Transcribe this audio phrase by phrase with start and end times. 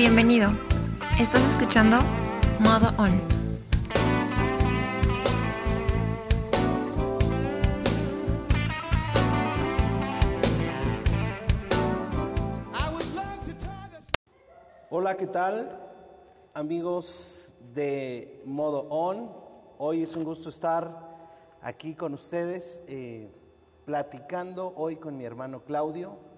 [0.00, 0.48] Bienvenido.
[1.20, 1.98] Estás escuchando
[2.58, 3.20] Modo On.
[14.88, 15.78] Hola, ¿qué tal?
[16.54, 19.30] Amigos de Modo On.
[19.76, 21.10] Hoy es un gusto estar
[21.60, 23.30] aquí con ustedes, eh,
[23.84, 26.29] platicando hoy con mi hermano Claudio.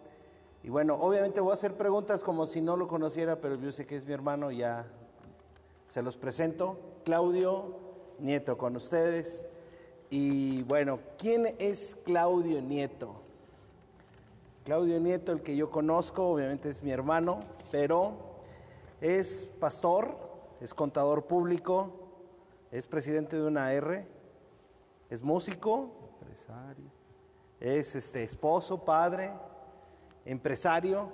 [0.65, 3.85] Y bueno, obviamente voy a hacer preguntas como si no lo conociera, pero yo sé
[3.85, 4.87] que es mi hermano, ya
[5.89, 6.79] se los presento.
[7.05, 7.77] Claudio
[8.21, 9.45] Nieto con ustedes.
[10.09, 13.15] Y bueno, ¿quién es Claudio Nieto?
[14.65, 17.41] Claudio Nieto, el que yo conozco, obviamente es mi hermano,
[17.73, 18.13] pero
[19.01, 20.17] es pastor,
[20.61, 21.91] es contador público,
[22.71, 24.07] es presidente de una R,
[25.11, 25.91] es músico,
[26.21, 26.87] empresario,
[27.59, 29.33] es este esposo, padre,
[30.25, 31.11] empresario.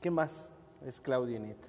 [0.00, 0.48] ¿Qué más
[0.84, 1.68] es Claudio Nieto?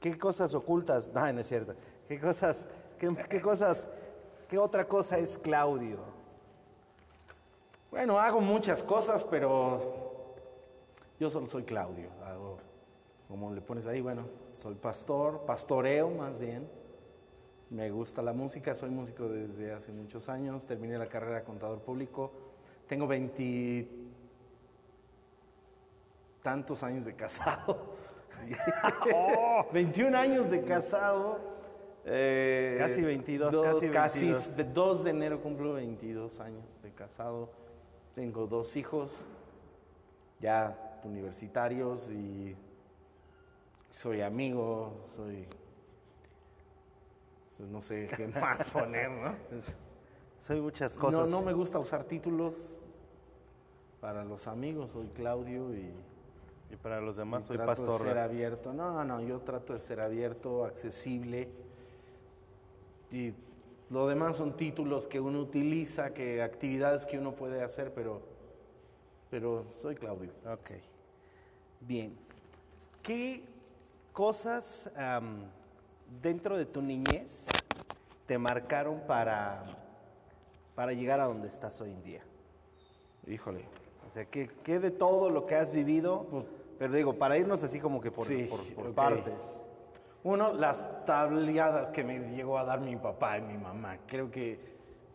[0.00, 1.10] ¿Qué cosas ocultas?
[1.12, 1.74] No, no es cierto.
[2.06, 2.66] ¿Qué cosas,
[2.98, 3.88] qué, qué cosas,
[4.48, 5.98] qué otra cosa es Claudio?
[7.90, 9.80] Bueno, hago muchas cosas, pero
[11.18, 12.10] yo solo soy Claudio.
[12.24, 12.58] Hago,
[13.28, 16.68] como le pones ahí, bueno, soy pastor, pastoreo más bien.
[17.70, 21.80] Me gusta la música, soy músico desde hace muchos años, terminé la carrera de contador
[21.80, 22.30] público.
[22.86, 23.88] Tengo 20
[26.44, 27.94] tantos años de casado.
[29.72, 31.38] 21 años de casado.
[32.04, 34.56] Eh, Casi 22, dos- casi 22.
[34.56, 37.48] de 2 de enero cumplo 22 años de casado.
[38.14, 39.24] Tengo dos hijos,
[40.38, 42.54] ya universitarios y
[43.90, 45.48] soy amigo, soy...
[47.56, 49.34] Pues no sé qué más poner, ¿no?
[50.38, 51.28] Soy muchas No, cosas.
[51.30, 52.78] no me gusta usar títulos
[54.02, 55.90] para los amigos, soy Claudio y...
[56.74, 58.06] Y para los y demás soy trato de pastor.
[58.08, 58.72] ser abierto.
[58.72, 61.48] No, no, yo trato de ser abierto, accesible.
[63.12, 63.32] Y
[63.90, 68.22] lo demás son títulos que uno utiliza, que actividades que uno puede hacer, pero,
[69.30, 70.32] pero soy Claudio.
[70.44, 70.70] Ok.
[71.80, 72.16] Bien.
[73.02, 73.44] ¿Qué
[74.12, 74.90] cosas
[76.20, 77.46] dentro de tu niñez
[78.26, 79.64] te marcaron para,
[80.74, 82.22] para llegar a donde estás hoy en día?
[83.28, 83.64] Híjole.
[84.08, 86.26] O sea, ¿qué, qué de todo lo que has vivido?
[86.30, 86.46] Pues-
[86.78, 89.60] pero digo, para irnos así como que por, Sí, por- partes.
[90.22, 93.98] Uno, las tableadas que me llegó a dar mi papá y mi mamá.
[94.06, 94.58] Creo que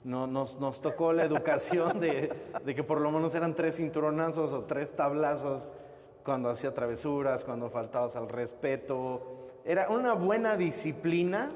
[0.03, 2.31] no, nos, nos tocó la educación de,
[2.63, 5.67] de que por lo menos eran tres cinturonazos o tres tablazos
[6.23, 9.49] cuando hacía travesuras, cuando faltabas al respeto.
[9.65, 11.49] Era una buena disciplina.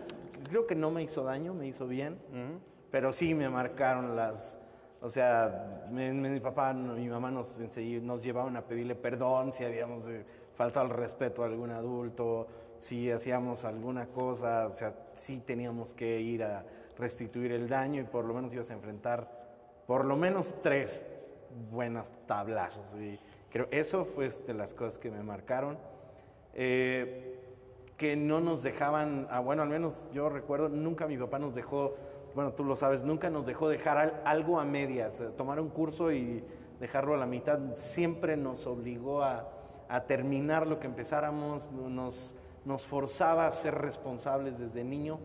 [0.50, 2.18] Creo que no me hizo daño, me hizo bien.
[2.90, 4.58] Pero sí me marcaron las...
[5.04, 10.08] O sea, mi, mi papá mi mamá nos, nos llevaban a pedirle perdón si habíamos
[10.08, 10.26] eh,
[10.56, 12.48] faltado al respeto a algún adulto,
[12.80, 16.64] si hacíamos alguna cosa, o sea, sí teníamos que ir a
[16.98, 19.30] restituir el daño y por lo menos ibas a enfrentar
[19.86, 21.06] por lo menos tres
[21.70, 22.96] buenas tablazos.
[22.96, 23.20] Y
[23.52, 25.78] creo eso fue de las cosas que me marcaron.
[26.54, 27.34] Eh,
[27.98, 31.96] que no nos dejaban, ah, bueno, al menos yo recuerdo, nunca mi papá nos dejó,
[32.36, 35.70] bueno, tú lo sabes, nunca nos dejó dejar al- algo a medias, eh, tomar un
[35.70, 36.44] curso y
[36.80, 39.50] dejarlo a la mitad, siempre nos obligó a,
[40.08, 42.36] terminar lo que empezáramos, nos,
[42.84, 45.20] forzaba a ser responsables desde niño,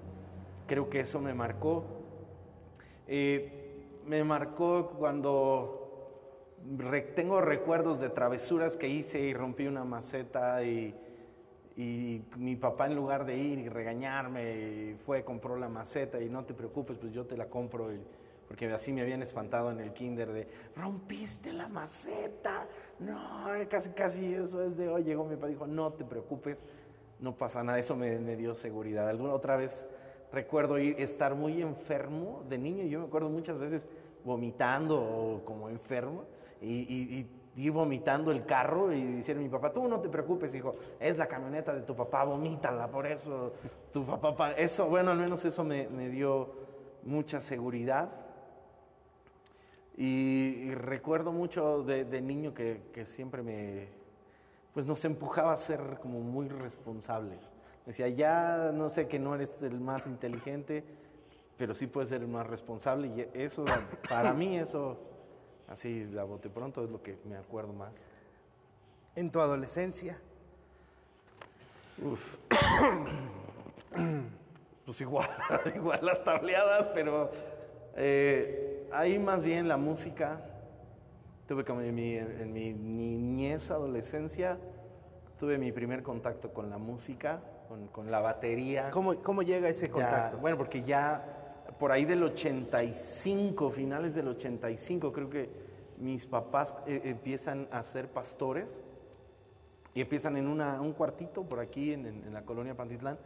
[0.67, 1.85] creo que eso me marcó.
[3.07, 5.79] Eh, me marcó cuando
[7.15, 10.95] tengo recuerdos de travesuras que hice y rompí una maceta y,
[11.79, 16.45] y mi papá en lugar de ir y regañarme fue, compró la maceta y no
[16.45, 17.95] te preocupes, pues yo te la compro.
[17.95, 18.01] y-
[18.49, 22.67] porque así me habían espantado en el kinder de, rompiste la maceta.
[22.99, 23.19] No,
[23.69, 25.05] casi, casi eso es de hoy.
[25.05, 26.57] Llegó mi papá dijo, no te preocupes,
[27.21, 27.79] no pasa nada.
[27.79, 29.07] Eso me, dio seguridad.
[29.07, 29.87] Alguna otra vez
[30.33, 32.85] recuerdo ir, estar muy enfermo de niño.
[32.85, 33.87] Yo me acuerdo muchas veces
[34.25, 36.25] vomitando o como enfermo
[36.63, 36.67] y-
[37.21, 37.27] y
[37.59, 41.27] ir vomitando el carro y a mi papá, tú no te preocupes, hijo, es la
[41.27, 43.53] camioneta de tu papá, vomítala, por eso
[43.93, 46.51] tu papá, pa- eso, bueno, al menos eso me, me dio
[47.03, 48.11] mucha seguridad.
[49.97, 53.89] Y, y recuerdo mucho de, de niño que, que siempre me,
[54.73, 57.41] pues nos empujaba a ser como muy responsables.
[57.85, 60.85] Decía, ya no sé que no eres el más inteligente,
[61.57, 63.09] pero sí puedes ser el más responsable.
[63.09, 63.65] Y eso,
[64.09, 65.01] para mí, eso,
[65.69, 67.93] así a bote pronto, es lo que me acuerdo más.
[69.15, 70.19] En tu adolescencia,
[72.03, 72.37] Uf.
[74.85, 75.29] pues igual,
[75.75, 77.31] igual las tableadas, pero
[77.97, 80.41] eh, ahí más bien la música.
[81.47, 84.59] Tuve como en mi, en mi niñez, adolescencia,
[85.39, 88.91] tuve mi primer contacto con la música, con, con la batería.
[88.91, 90.39] ¿Cómo, cómo llega ese Ya, contacto?
[90.39, 91.38] bueno, porque ya
[91.79, 95.49] por ahí del 85, finales del 85, creo que
[95.99, 98.81] mis papás eh, empiezan a ser pastores
[99.95, 103.19] y empiezan en un cuartito por aquí en, la colonia Pantitlán.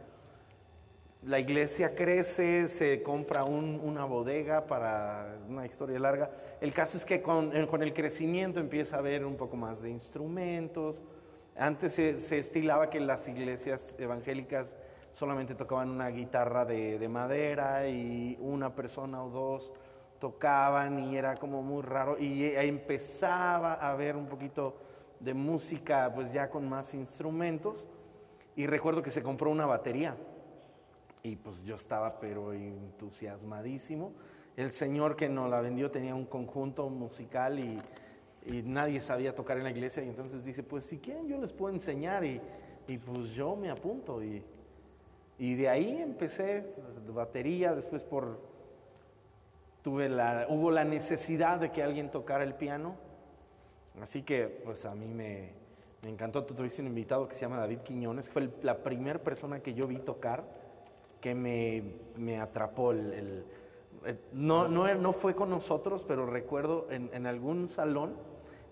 [1.23, 6.31] La iglesia crece, se compra un- una bodega para una historia larga.
[6.59, 9.81] El caso es que con, eh, con el crecimiento empieza a haber un poco más
[9.81, 11.01] de instrumentos.
[11.55, 14.75] Antes se estilaba que las iglesias evangélicas
[15.13, 19.71] solamente tocaban una guitarra de, de madera y una persona o dos
[20.23, 22.17] tocaban y era como muy raro.
[22.17, 24.77] Y empezaba a haber un poquito
[25.19, 27.87] de música pues ya con más instrumentos.
[28.55, 30.15] Y recuerdo que se compró una batería.
[31.23, 34.13] Y pues yo estaba pero entusiasmadísimo.
[34.55, 37.81] El señor que nos la vendió tenía un conjunto musical y,
[38.45, 41.51] y nadie sabía tocar en la iglesia y entonces dice, pues si quieren yo les
[41.51, 42.39] puedo enseñar y,
[42.87, 44.23] y pues yo me apunto.
[44.23, 44.41] Y,
[45.39, 46.65] y de ahí empecé
[47.07, 48.39] batería, después por
[49.81, 52.95] tuve la, hubo la necesidad de que alguien tocara el piano.
[54.01, 55.51] Así que pues a mí me,
[56.01, 56.43] me encantó.
[56.45, 59.73] Tuviste un invitado que se llama David Quiñones, que fue el- la primera persona que
[59.73, 60.43] yo vi tocar
[61.21, 61.83] que me,
[62.15, 62.91] me atrapó.
[62.91, 68.13] El, el- no, no, no fue con nosotros, pero recuerdo en, en algún salón,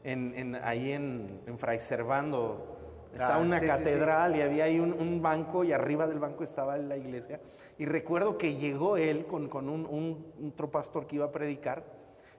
[0.04, 2.78] en, en- ahí en, en Fray Servando,
[3.14, 3.78] estaba Ah, una sí, sí, sí.
[3.78, 7.40] catedral y había ahí un, un banco y arriba del banco estaba la iglesia.
[7.78, 11.84] Y recuerdo que llegó él con, con un, un- otro pastor que iba a predicar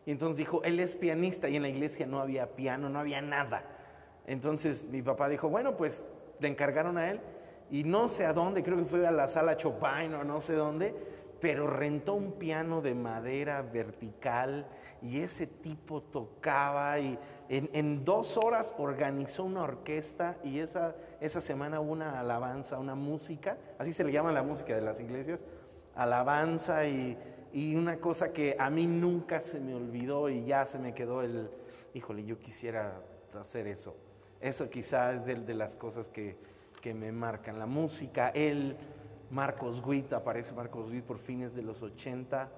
[0.07, 3.21] y entonces dijo, él es pianista y en la iglesia no había piano, no había
[3.21, 3.63] nada.
[4.27, 6.07] Entonces mi papá dijo, bueno, pues
[6.41, 7.21] le encargaron a él
[7.71, 10.55] y no sé a dónde, creo que fue a la sala Chopin o no sé
[10.55, 10.95] dónde,
[11.43, 14.65] pero rentó un piano de madera vertical
[15.03, 17.19] y ese tipo tocaba y
[17.49, 23.93] en, dos horas organizó una orquesta y esa, esa semana una alabanza, una música, así
[23.93, 25.45] se le llama la música de las iglesias,
[25.97, 27.19] alabanza y,
[27.53, 31.23] y una cosa que a mí nunca se me olvidó y ya se me quedó
[31.23, 31.51] el,
[31.93, 33.01] híjole, yo quisiera
[33.37, 33.97] hacer eso.
[34.41, 36.37] Eso quizás es de, las cosas que,
[36.81, 37.59] que me marcan.
[37.59, 38.77] La música, él,
[39.33, 42.51] Marcos Witt, aparece Marcos Witt por fines de los 80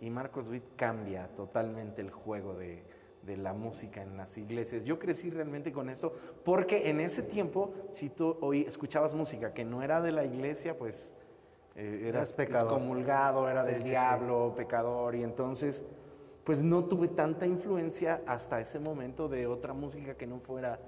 [0.00, 2.84] y Marcos Witt cambia totalmente el juego de,
[3.22, 4.84] de la música en las iglesias.
[4.84, 6.12] Yo crecí realmente con eso
[6.44, 10.76] porque en ese tiempo, si tú oí, escuchabas música que no era de la iglesia,
[10.76, 11.14] pues
[11.74, 12.74] eh, eras pecador.
[12.74, 13.88] excomulgado, era Sí, del sí, sí.
[13.90, 15.82] diablo, pecador, y entonces
[16.44, 20.78] pues no tuve tanta influencia hasta ese momento de otra música que no fuera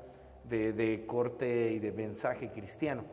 [0.44, 3.04] de, de corte y de mensaje cristiano.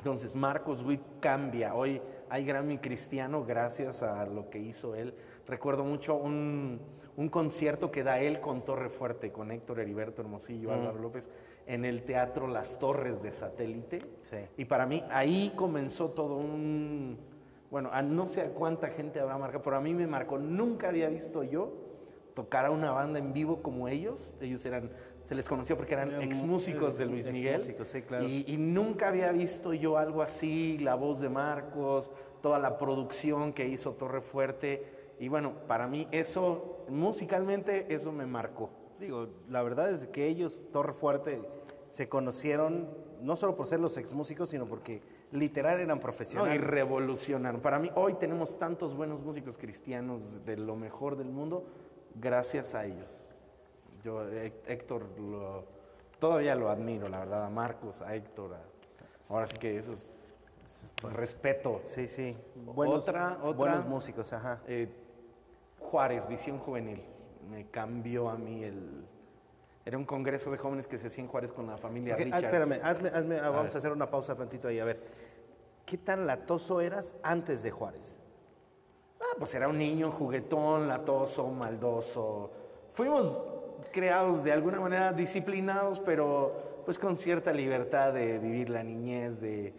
[0.00, 1.74] Entonces Marcos Witt cambia.
[1.74, 2.00] Hoy
[2.30, 5.12] hay Grammy cristiano gracias a lo que hizo él.
[5.46, 6.80] Recuerdo mucho un,
[7.18, 11.28] un concierto que da él con Torre Fuerte, con Héctor Heriberto Hermosillo, Álvaro López,
[11.66, 13.98] en el Teatro Las Torres de Satélite.
[14.22, 14.38] Sí.
[14.56, 17.18] Y para mí ahí comenzó todo un...
[17.70, 20.38] Bueno, a no sé a cuánta gente habrá marcado, pero a mí me marcó.
[20.38, 21.74] Nunca había visto yo
[22.34, 24.34] tocar a una banda en vivo como ellos.
[24.40, 24.90] Ellos eran,
[25.22, 27.76] se les conoció porque eran ex músicos de Luis Miguel.
[27.84, 28.26] sí, claro.
[28.26, 33.52] Y, y nunca había visto yo algo así, la voz de Marcos, toda la producción
[33.52, 35.14] que hizo Torre Fuerte.
[35.18, 38.70] Y bueno, para mí eso, musicalmente, eso me marcó.
[38.98, 41.42] Digo, la verdad es que ellos, Torre Fuerte,
[41.88, 42.88] se conocieron
[43.20, 45.02] no solo por ser los ex músicos, sino porque
[45.32, 46.60] literal eran No, y profesionales.
[46.60, 47.60] revolucionaron.
[47.60, 51.66] Para mí, hoy tenemos tantos buenos músicos cristianos de lo mejor del mundo,
[52.14, 53.20] gracias a ellos.
[54.02, 55.64] Yo, Hé- Héctor, lo-
[56.18, 58.54] todavía lo admiro, la verdad, a Marcos, a Héctor.
[58.54, 60.10] a- ahora sí que eso es
[61.14, 61.80] respeto.
[61.84, 62.36] Sí, sí.
[62.56, 64.60] Buenos, Otra- otra- buenos músicos, ajá.
[64.66, 64.88] Eh,
[65.78, 67.02] Juárez, Visión Juvenil,
[67.50, 69.04] me cambió a mí el...
[69.84, 72.24] Era un congreso de jóvenes que se hacía en Juárez con la familia Ok, ah,
[72.24, 72.44] Richards.
[72.44, 73.74] espérame, hazme, hazme- ah, vamos ver.
[73.74, 74.78] a hacer una pausa tantito ahí.
[74.78, 75.00] A ver,
[75.86, 78.18] ¿qué tan latoso eras antes de Juárez?
[79.20, 82.50] Ah, pues era un niño juguetón, latoso, maldoso.
[82.92, 83.40] Fuimos
[83.92, 89.72] creados de alguna manera disciplinados, pero pues con cierta libertad de vivir la niñez, de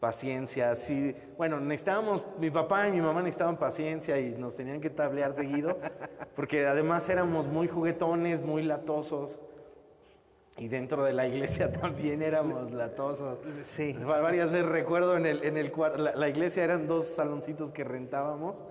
[0.00, 0.76] paciencia.
[0.76, 5.32] Sí, bueno, necesitábamos, mi papá y mi mamá necesitaban paciencia y nos tenían que tablear
[5.34, 5.78] seguido,
[6.36, 9.40] porque además éramos muy juguetones, muy latosos.
[10.56, 13.38] Y dentro de la iglesia también éramos latosos.
[13.64, 13.92] Sí.
[13.94, 17.82] Va- Varias veces recuerdo en el, en el la, la iglesia eran dos saloncitos que
[17.82, 18.62] rentábamos.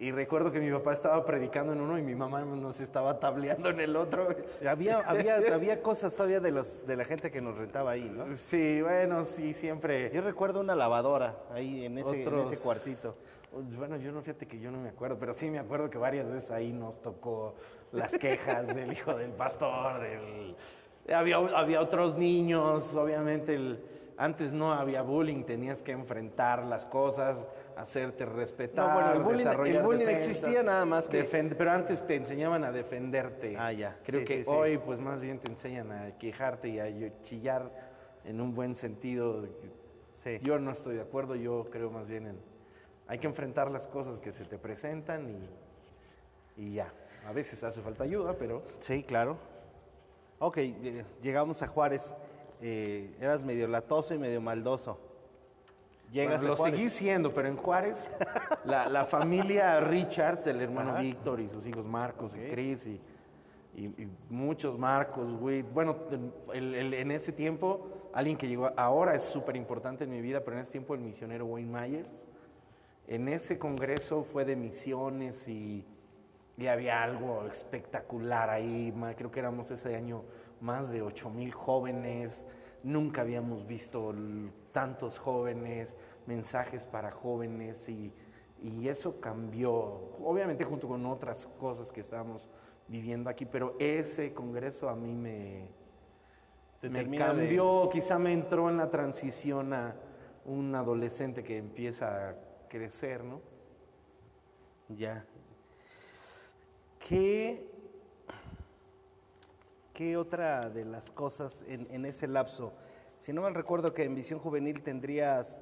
[0.00, 3.68] Y recuerdo que mi papá estaba predicando en uno y mi mamá nos estaba tableando
[3.68, 4.28] en el otro.
[4.66, 8.34] Había, había, había cosas todavía de, los, de la gente que nos rentaba ahí, ¿no?
[8.34, 10.10] Sí, bueno, sí, siempre.
[10.14, 13.14] Yo recuerdo una lavadora ahí en ese, en ese cuartito.
[13.76, 16.30] Bueno, yo no fíjate que yo no me acuerdo, pero sí me acuerdo que varias
[16.30, 17.56] veces ahí nos tocó
[17.92, 20.56] las quejas del hijo del pastor, del...
[21.14, 27.46] había, había otros niños, obviamente el- antes no había bullying, tenías que enfrentar las cosas,
[27.74, 31.54] hacerte respetar, No, bueno, el bullying- desarrollar el bullying defensas, existía nada más que- defend-
[31.56, 33.56] pero antes te enseñaban a defenderte.
[33.58, 33.98] Ah, ya.
[34.04, 34.50] Creo Sí, que sí, sí.
[34.50, 37.70] hoy pues más bien te enseñan a quejarte y a chillar
[38.26, 39.46] en un buen sentido.
[40.16, 40.38] Sí.
[40.42, 42.38] Yo no estoy de acuerdo, yo creo más bien en
[43.08, 45.30] hay que enfrentar las cosas que se te presentan
[46.58, 46.92] y, y ya.
[47.26, 49.38] A veces hace falta ayuda, pero Sí, claro.
[50.40, 52.14] Ok, eh, llegamos a Juárez.
[52.60, 54.98] Eh, eras medio latoso y medio maldoso.
[56.12, 56.76] Llegas Bueno, lo a Juárez.
[56.78, 58.10] seguí siendo, pero en Juárez,
[58.64, 61.00] la, la familia Richards, el hermano Ajá.
[61.00, 62.40] Víctor y sus hijos Marcos Ok.
[62.40, 63.00] y Chris y,
[63.76, 65.62] y- y muchos Marcos, güey.
[65.62, 65.96] Bueno,
[66.52, 70.40] el- el- en ese tiempo, alguien que llegó ahora es súper importante en mi vida,
[70.44, 72.26] pero en ese tiempo el misionero Wayne Myers.
[73.06, 75.84] En ese congreso fue de misiones y,
[76.58, 78.92] y había algo espectacular ahí.
[79.16, 80.22] Creo que éramos ese año
[80.60, 82.46] más de 8 mil jóvenes.
[82.82, 84.14] Nunca habíamos visto
[84.72, 88.12] tantos jóvenes, mensajes para jóvenes y,
[88.62, 89.72] y eso cambió,
[90.24, 92.48] obviamente junto con otras cosas que estábamos
[92.88, 95.68] viviendo aquí, pero ese congreso a mí me,
[96.80, 99.96] Te me termina de- cambió, quizá me entró en la transición a
[100.44, 102.36] un adolescente que empieza a
[102.68, 103.40] crecer, ¿no?
[104.88, 105.24] Ya.
[106.98, 107.69] ¿Qué,
[110.00, 112.72] qué otra de las cosas en, en ese lapso?
[113.18, 115.60] Si no mal recuerdo que en Visión Juvenil tendrías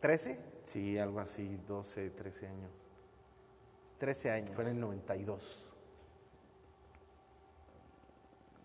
[0.00, 2.72] 13, Sí, algo así, 12, 13 años.
[3.98, 4.50] 13 años.
[4.56, 5.72] Fue en el 92.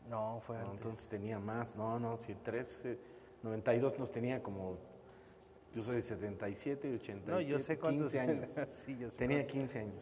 [0.10, 0.64] No, fue ¿no?
[0.64, 0.78] antes.
[0.78, 2.98] Entonces tenía más, no, no, sí, 13,
[3.44, 4.80] 92 nos tenía como,
[5.76, 8.48] yo soy de 77 y 87, no, yo sé cuántos 15 años.
[8.70, 9.54] sí, yo sé Tenía cuántos.
[9.54, 9.94] 15 años,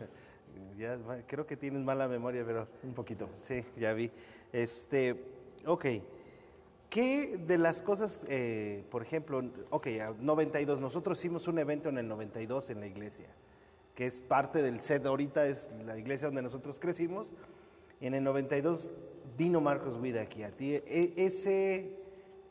[0.77, 3.29] Ya, creo que tienes mala memoria, pero un poquito.
[3.41, 4.11] sí, ya vi.
[4.53, 5.23] Este,
[5.65, 5.85] ok.
[6.89, 11.99] ¿Qué de las cosas, eh, por ejemplo, ok, a 92, nosotros hicimos un evento en
[11.99, 13.27] el 92 en la iglesia,
[13.93, 17.31] que es parte del set ahorita, es la iglesia donde nosotros crecimos,
[18.01, 18.89] y en el 92
[19.37, 20.73] vino Marcos Vida aquí a ti.
[20.75, 21.95] E- ese,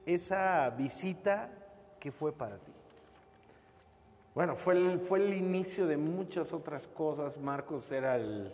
[0.06, 1.50] esa visita,
[1.98, 2.72] ¿qué fue para ti?
[4.38, 7.38] Bueno, fue el, fue el inicio de muchas otras cosas.
[7.38, 8.52] Marcos era el,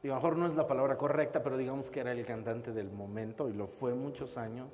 [0.00, 2.70] digo, a lo mejor no es la palabra correcta, pero digamos que era el cantante
[2.70, 4.68] del momento y lo fue muchos años.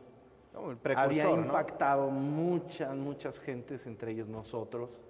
[0.85, 5.03] El Había impactado muchas, muchas gentes, entre ellos nosotros.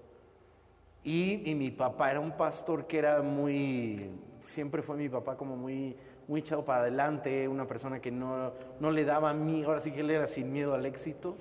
[1.03, 5.57] Y, y mi papá era un pastor que era muy, siempre fue mi papá como
[5.57, 5.97] muy,
[6.29, 10.03] muy echado para adelante, una persona que no, no le daba miedo, ahora sí que
[10.03, 11.37] él era sin miedo al éxito.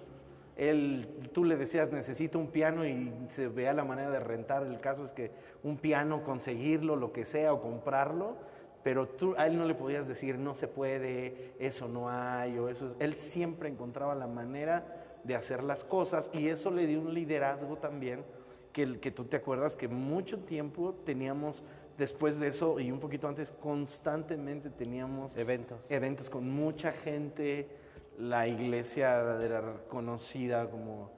[0.55, 4.63] Él, tú le decías, necesito un piano y se veía la manera de rentar.
[4.63, 5.31] El caso es que
[5.63, 8.35] un piano, conseguirlo, lo que sea, o comprarlo,
[8.83, 12.69] pero tú a él no le podías decir, no se puede, eso no hay, o
[12.69, 12.95] eso.
[12.99, 14.85] Él siempre encontraba la manera
[15.23, 18.23] de hacer las cosas y eso le dio un liderazgo también,
[18.73, 21.63] que, que tú te acuerdas que mucho tiempo teníamos,
[21.97, 25.89] después de eso y un poquito antes, constantemente teníamos Eventos.
[25.89, 27.69] eventos con mucha gente,
[28.17, 31.11] la iglesia era conocida como,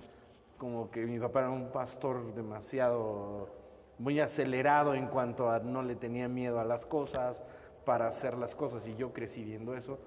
[0.58, 3.50] como que mi papá era un pastor demasiado,
[3.98, 7.44] muy acelerado en cuanto a no le tenía miedo a las cosas,
[7.86, 10.00] para hacer las cosas, y yo crecí viendo eso.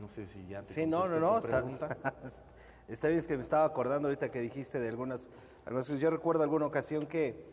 [0.00, 1.62] No sé si ya te Sí, no, no, no, está,
[2.88, 5.28] está bien, es que me estaba acordando ahorita que dijiste de algunas,
[5.66, 6.00] algunas cosas.
[6.00, 7.44] Yo recuerdo alguna ocasión que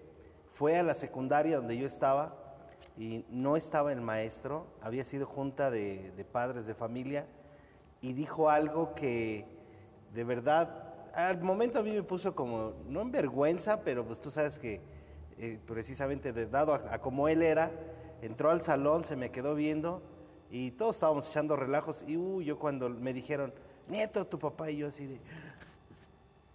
[0.47, 2.48] fue a la secundaria donde yo estaba
[2.97, 7.25] y no estaba el maestro, había sido junta de, padres de familia
[8.01, 9.45] y dijo algo que
[10.13, 14.31] de verdad, al momento a mí me puso como, no en vergüenza, pero pues tú
[14.31, 14.81] sabes que
[15.37, 17.71] eh, precisamente de, dado a, a como él era,
[18.21, 20.01] entró al salón, se me quedó viendo
[20.51, 23.53] y todos estábamos echando relajos y uh, yo cuando me dijeron,
[23.87, 25.19] nieto, tu papá y yo así de...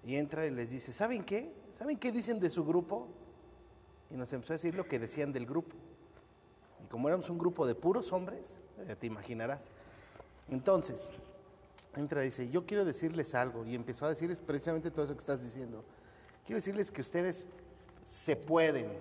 [0.05, 1.51] Y entra y les dice, ¿saben qué?
[1.79, 3.09] ¿Saben qué dicen de su grupo?
[4.11, 5.75] Y nos empezó a decir lo que decían del grupo.
[6.95, 9.63] Como éramos un grupo de puros hombres, ya te imaginarás.
[10.49, 11.11] Entonces,
[11.97, 13.65] entra y dice, yo quiero decirles algo.
[13.67, 15.83] Y empezó a decirles precisamente todo eso que estás diciendo.
[16.47, 17.49] Quiero decirles que ustedes
[18.07, 18.93] se pueden,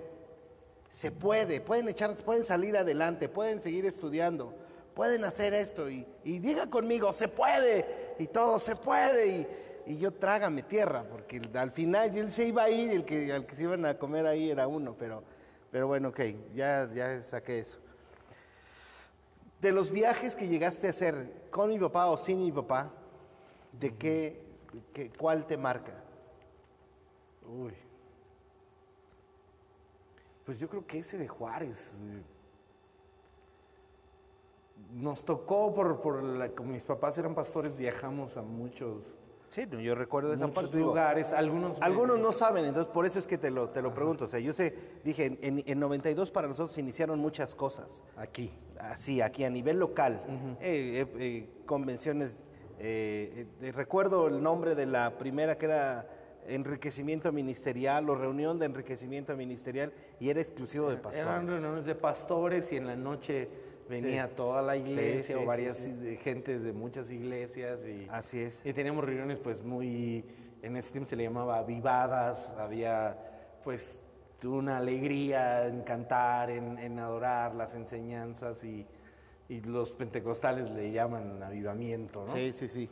[0.89, 4.55] se puede, pueden echar, pueden salir adelante, pueden seguir estudiando,
[4.95, 5.87] pueden hacer esto.
[5.87, 9.27] Y, diga conmigo, se puede, y todo se puede.
[9.27, 9.47] Y,
[9.85, 13.31] y yo trágame tierra, porque al final él se iba a ir y el que,
[13.31, 15.21] al que se iban a comer ahí era uno, pero,
[15.69, 16.21] pero bueno, ok,
[16.55, 17.82] ya, ya saqué eso.
[19.63, 22.91] De los viajes que llegaste a hacer con mi papá o sin mi papá,
[23.71, 24.41] ¿de qué,
[24.93, 25.93] qué- cuál te marca?
[27.47, 27.73] Uy.
[30.45, 31.97] Pues yo creo que ese de Juárez.
[32.01, 32.21] eh,
[34.95, 39.15] nos tocó, por, por la- como mis papás eran pastores, viajamos a muchos,
[39.53, 40.77] Sí, yo recuerdo esa muchos parte.
[40.77, 41.31] digo, lugares.
[41.31, 44.25] Algunos, Algunos no saben, entonces por eso es que te lo, te lo pregunto.
[44.25, 48.01] O sea, yo sé, dije, en, en, en 92 para nosotros se iniciaron muchas cosas.
[48.17, 48.51] Aquí.
[48.79, 50.21] Así, aquí a nivel local.
[50.59, 52.41] Eh, eh, eh, convenciones.
[53.61, 56.07] recuerdo el nombre de la primera que era
[56.47, 61.21] enriquecimiento ministerial o reunión de enriquecimiento ministerial y era exclusivo de pastores.
[61.27, 63.47] Eran reuniones de pastores y en la noche
[63.89, 65.89] venía toda la iglesia sí, o varias
[66.21, 68.61] gentes de muchas iglesias y, Así es.
[68.65, 70.25] y teníamos reuniones pues muy,
[70.61, 73.17] en ese tiempo se le llamaba avivadas, había
[73.63, 73.99] pues
[74.43, 78.85] una alegría en cantar, en, en adorar las enseñanzas y,
[79.49, 82.33] y los pentecostales le llaman avivamiento, ¿no?
[82.33, 82.89] Sí, sí, sí.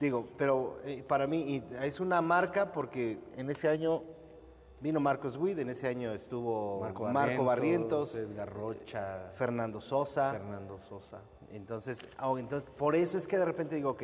[0.00, 4.02] Digo, pero eh, para mí y es una marca porque en ese año
[4.84, 10.32] vino Marcos Witt, en ese año estuvo Marco, Barrientos, Edgar Rocha, Fernando Sosa.
[10.32, 11.22] Fernando Sosa.
[11.50, 14.02] Entonces, ah, entonces, por eso es que de repente digo, ok,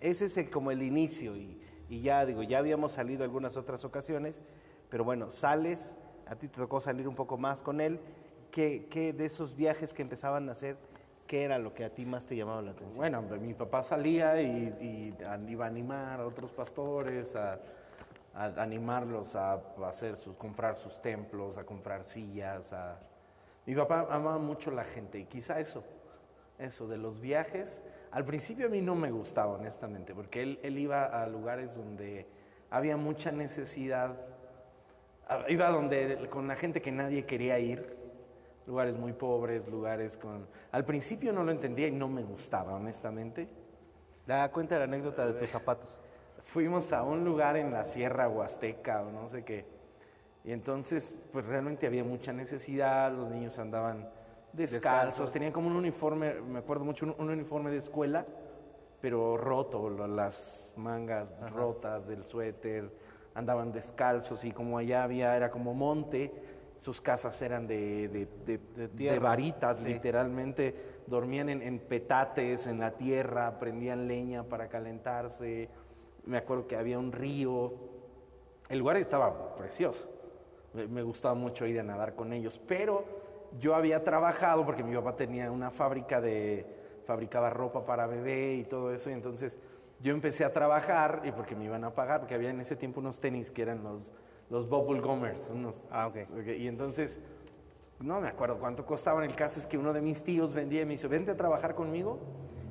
[0.00, 3.84] ese es el- como el inicio y, y ya digo, ya habíamos salido algunas otras
[3.84, 4.44] ocasiones,
[4.90, 5.96] pero bueno, sales,
[6.28, 7.98] a ti te tocó salir un poco más con él,
[8.52, 10.76] ¿qué, qué de esos viajes que empezaban a hacer,
[11.26, 12.96] qué era lo que a ti más te llamaba la atención?
[12.96, 14.46] Bueno, mi papá salía y,
[14.80, 17.58] y iba a animar a otros pastores, a,
[18.34, 19.54] a animarlos a,
[19.86, 22.72] hacer sus, comprar sus templos, a comprar sillas.
[22.72, 22.98] A...
[23.66, 25.84] Mi papá amaba mucho la gente y quizá eso,
[26.58, 27.84] eso de los viajes.
[28.10, 32.26] Al principio a mí no me gustaba, honestamente, porque él, él iba a lugares donde
[32.70, 34.16] había mucha necesidad.
[35.48, 37.96] Iba donde con la gente que nadie quería ir,
[38.66, 40.46] lugares muy pobres, lugares con...
[40.72, 43.48] Al principio no lo entendía y no me gustaba, honestamente.
[44.26, 45.98] Da cuenta la anécdota de tus zapatos.
[46.44, 49.64] Fuimos a un lugar en la Sierra Huasteca o no sé qué.
[50.44, 54.08] Y entonces, pues realmente había mucha necesidad, los niños andaban
[54.52, 55.32] descalzos, Descalzos.
[55.32, 58.26] tenían como un uniforme, me acuerdo mucho, un, un uniforme de escuela,
[59.00, 62.90] pero roto, las mangas rotas del suéter,
[63.34, 66.32] andaban descalzos y como allá había, era como monte,
[66.76, 68.08] sus casas eran de,
[68.44, 69.86] de, de- varitas, Sí.
[69.86, 70.74] literalmente,
[71.06, 75.68] dormían en, en petates, en la tierra, prendían leña para calentarse,
[76.24, 77.74] me acuerdo que había un río,
[78.68, 80.08] el lugar estaba precioso.
[80.74, 83.04] Me, gustaba mucho ir a nadar con ellos, pero
[83.60, 86.64] yo había trabajado porque mi papá tenía una fábrica de
[87.04, 89.58] fabricaba ropa para bebé y todo eso, y entonces
[90.00, 93.00] yo empecé a trabajar y porque me iban a pagar, porque había en ese tiempo
[93.00, 94.12] unos tenis que eran los
[94.52, 96.16] los bubble gummers, unos Ah, ok.
[96.30, 97.20] ok, y entonces
[98.00, 99.24] no me acuerdo cuánto costaban.
[99.24, 101.74] El caso es que uno de mis tíos vendía y me dijo, vente a trabajar
[101.74, 102.18] conmigo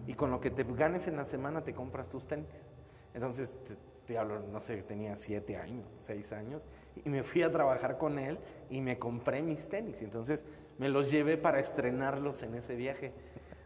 [0.06, 2.66] y con lo que te ganes en la semana te compras tus tenis.
[3.14, 3.54] Entonces,
[4.06, 6.66] te, hablo, no sé, tenía siete años, seis años,
[7.04, 8.38] y me fui a trabajar con él
[8.70, 10.02] y me compré mis tenis.
[10.02, 10.46] Entonces,
[10.78, 13.14] me los llevé para estrenarlos en ese viaje.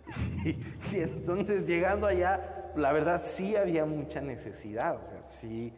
[0.45, 0.49] Y,
[0.95, 5.73] y entonces, llegando allá, la verdad sí había mucha necesidad, o sea, sí.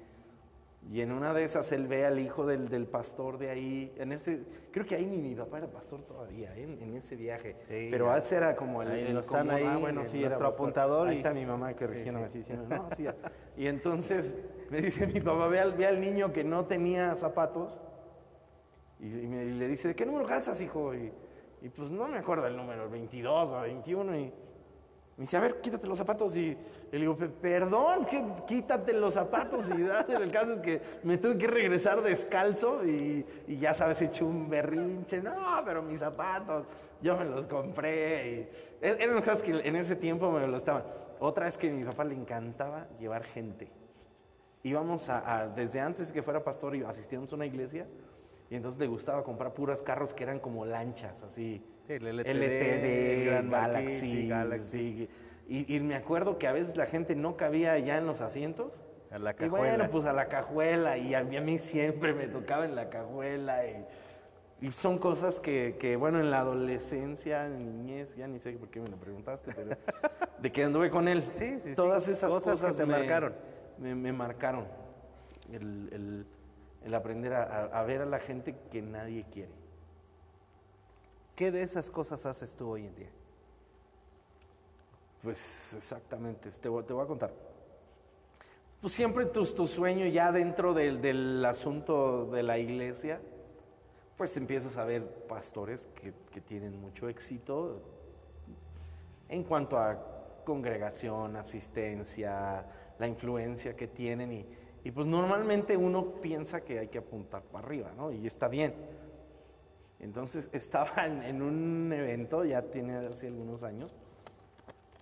[0.89, 4.13] Y en una de esas él ve al hijo del, del pastor de ahí, en
[4.13, 6.63] ese, creo que ahí ni mi papá era pastor todavía, ¿eh?
[6.63, 7.57] en, en ese viaje.
[7.67, 11.09] Sí, Pero ese era como el, Ahí el están ahí, ah, bueno, sí, nuestro apuntador
[11.09, 12.29] Ahí y- está mi mamá corrigiéndome sí.
[12.29, 13.03] así diciendo, no, sí.
[13.03, 13.15] ya".
[13.57, 14.33] Y entonces
[14.69, 17.81] me dice mi papá, ve al, ve al niño que no tenía zapatos
[18.99, 20.95] y, y me- y le dice, ¿de qué número calzas, hijo?
[20.95, 21.11] Y,
[21.61, 24.33] y pues no me acuerdo el número, el 22 o 21 y...
[25.17, 26.37] Me dice, a ver, quítate los zapatos.
[26.37, 26.55] Y
[26.91, 29.67] le digo, "Pe- perdón, que- quítate los zapatos.
[29.69, 29.81] Y
[30.13, 34.47] el caso es que me tuve que regresar descalzo y, ya sabes, he hecho un
[34.47, 35.19] berrinche.
[35.21, 35.33] No,
[35.65, 36.67] pero mis zapatos,
[37.01, 38.41] yo me los compré.
[38.41, 38.49] E-
[38.79, 40.83] eran cosas que en ese tiempo me lo estaban.
[41.19, 43.71] Otra es que a mi papá le encantaba llevar gente.
[44.61, 45.09] Íbamos
[45.55, 47.87] desde antes que fuera pastor, asistíamos a una iglesia.
[48.51, 51.65] Y entonces le gustaba comprar puros carros que eran como lanchas, así.
[51.87, 55.09] Sí, el LTD, LTD, Grand Marquis, Galaxy, sí, Galaxy.
[55.47, 58.81] Y, y me acuerdo que a veces la gente no cabía ya en los asientos.
[59.09, 59.57] A la Y cajuela.
[59.57, 60.97] bueno, pues a la cajuela.
[60.97, 63.65] Y a mí, a mí siempre me tocaba en la cajuela.
[63.65, 63.85] Y,
[64.59, 68.69] y son cosas que, que, bueno, en la adolescencia, en niñez, ya ni sé por
[68.69, 69.69] qué me lo preguntaste, pero
[70.41, 71.21] de que anduve con él.
[71.23, 71.75] Sí, sí, sí.
[71.75, 73.33] Todas esas Cosas cosas, que te me- marcaron.
[73.77, 74.65] Me, me marcaron.
[75.53, 76.25] El, el-
[76.83, 79.51] el aprender a, a- a ver a la gente que nadie quiere.
[81.37, 83.09] ¿Qué de esas cosas haces tú hoy en día?
[85.21, 87.31] Pues exactamente, te voy, a contar.
[88.81, 93.21] Pues siempre tu, tu sueño ya dentro del, del asunto de la iglesia,
[94.17, 97.83] pues empiezas a ver pastores que, que tienen mucho éxito
[99.29, 102.65] en cuanto a congregación, asistencia,
[102.97, 104.45] la influencia que tienen y,
[104.83, 108.11] y pues normalmente uno piensa que hay que apuntar para arriba, ¿no?
[108.11, 108.96] Y está bien.
[109.99, 113.95] Entonces estaba en, en un evento, ya tiene hace algunos años,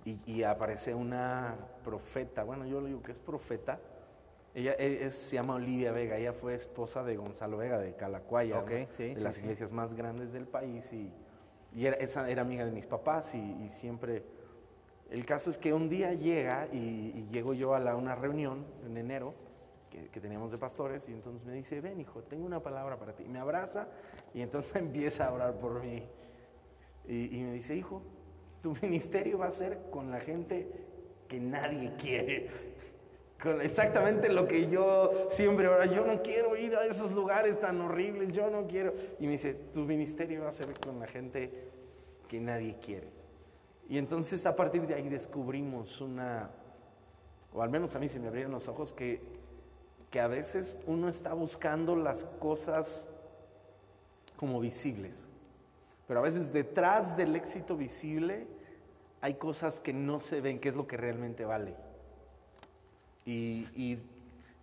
[0.05, 3.79] y, y aparece una profeta, bueno, yo le digo que es profeta,
[4.53, 8.60] ella e- es- se llama Olivia Vega, ella fue esposa de Gonzalo Vega de Calacuaya,
[8.60, 9.41] Ok, una sí, de sí, las sí.
[9.41, 11.12] iglesias más grandes del país y,
[11.73, 14.23] y era, esa era amiga de mis papás y, y siempre...
[15.10, 18.65] El caso es que un día llega y, y llego yo a la- una reunión
[18.86, 19.34] en enero
[19.89, 23.13] que, que teníamos de pastores y entonces me dice, ven hijo, tengo una palabra para
[23.13, 23.26] ti.
[23.26, 23.88] Me abraza
[24.34, 26.04] y entonces empieza a orar por mí
[27.08, 28.02] y, y me dice, hijo,
[28.62, 30.71] tu ministerio va a ser con la gente
[31.28, 32.50] que nadie quiere.
[33.41, 37.82] Con exactamente lo que yo siempre ahora, yo no quiero ir a esos lugares tan
[37.82, 38.93] horribles, yo no quiero.
[39.19, 41.52] Y me dice, tu ministerio va a ser con la gente
[42.30, 43.10] que nadie quiere.
[43.89, 46.50] Y entonces a partir de ahí descubrimos una,
[47.54, 49.21] o al menos a mí se me abrieron los ojos, que,
[50.15, 53.10] que a veces uno está buscando las cosas
[54.38, 55.28] como visibles.
[56.08, 58.47] Pero a veces detrás del éxito visible
[59.19, 61.75] hay cosas que no se ven, que es lo que realmente vale.
[63.25, 63.99] Y, y-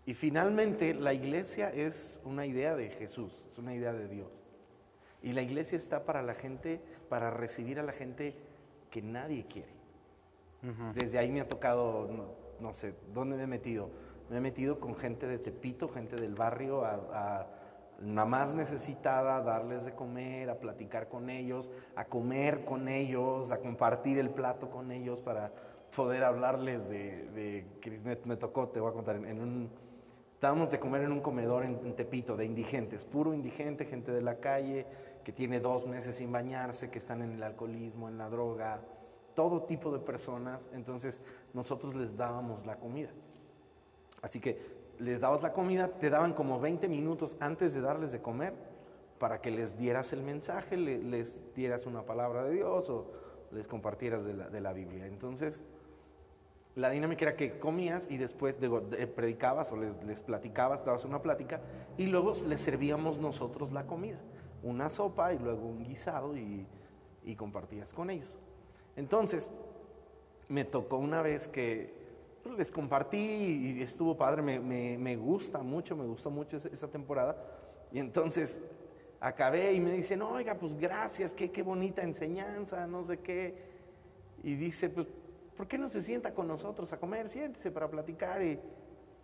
[0.07, 4.31] y finalmente la iglesia es una idea de Jesús, es una idea de Dios.
[5.23, 8.35] Y la iglesia está para la gente, para recibir a la gente
[8.91, 9.69] que nadie quiere.
[10.95, 13.91] Desde ahí me ha tocado, no, no sé, ¿dónde me he metido?
[14.33, 17.47] Me he metido con gente de Tepito, gente del barrio, a,
[18.01, 23.53] la más necesitada, a darles de comer, a platicar con ellos, a comer con ellos,
[23.53, 25.53] a compartir el plato con ellos para
[25.95, 27.29] poder hablarles de...
[27.35, 29.71] de me, tocó, te voy a contar, en, un...
[30.33, 34.37] Estábamos de comer en un comedor en Tepito de indigentes, puro indigente, gente de la
[34.37, 34.87] calle
[35.25, 38.81] que tiene dos meses sin bañarse, que están en el alcoholismo, en la droga,
[39.35, 40.71] todo tipo de personas.
[40.73, 41.21] Entonces
[41.53, 43.11] nosotros les dábamos la comida.
[44.23, 44.59] Así que
[44.99, 48.55] les dabas la comida, te daban como 20 minutos antes de darles de comer
[49.19, 53.11] para que les dieras el mensaje, le- les dieras una palabra de Dios o
[53.53, 55.07] les compartieras de la, Biblia.
[55.07, 55.63] Entonces,
[56.75, 58.57] la dinámica era que comías y después
[59.15, 61.61] predicabas o les, platicabas, dabas una plática
[61.99, 64.19] y luego les servíamos nosotros la comida.
[64.63, 66.67] Una sopa y luego un guisado y,
[67.37, 68.35] compartías con ellos.
[68.97, 69.51] Entonces,
[70.49, 72.02] me tocó una vez que
[72.57, 77.37] les compartí y estuvo padre, me, me- me gusta mucho, me gustó mucho esa, temporada.
[77.93, 78.61] Y entonces
[79.21, 83.55] acabé y me dicen, oiga, pues gracias, qué, qué bonita enseñanza, no sé qué.
[84.43, 85.07] Y dice, pues,
[85.57, 87.29] ¿por qué no se sienta con nosotros a comer?
[87.31, 88.43] Siéntese para platicar.
[88.43, 88.59] Y,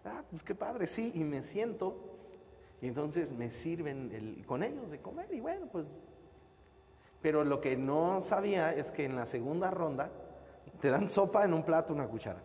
[0.05, 1.97] ah, pues qué padre, sí, y me siento.
[2.81, 5.87] Y entonces me sirven con ellos de comer y bueno, pues...
[7.21, 10.09] Pero lo que no sabía es que en la segunda ronda
[10.81, 12.41] te dan sopa en un plato, una cuchara.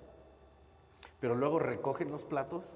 [1.23, 2.75] Pero luego recogen los platos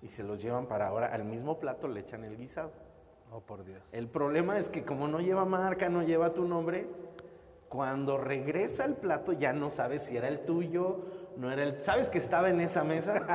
[0.00, 1.08] y se los llevan para ahora.
[1.08, 2.70] Al mismo plato le echan el guisado.
[3.30, 3.82] Oh, por Dios.
[3.92, 6.86] El problema es que como no lleva marca, no lleva tu nombre,
[7.68, 11.04] cuando regresa el plato ya no sabes si era el tuyo,
[11.36, 11.82] no era el...
[11.84, 13.26] Sabes que estaba en esa mesa,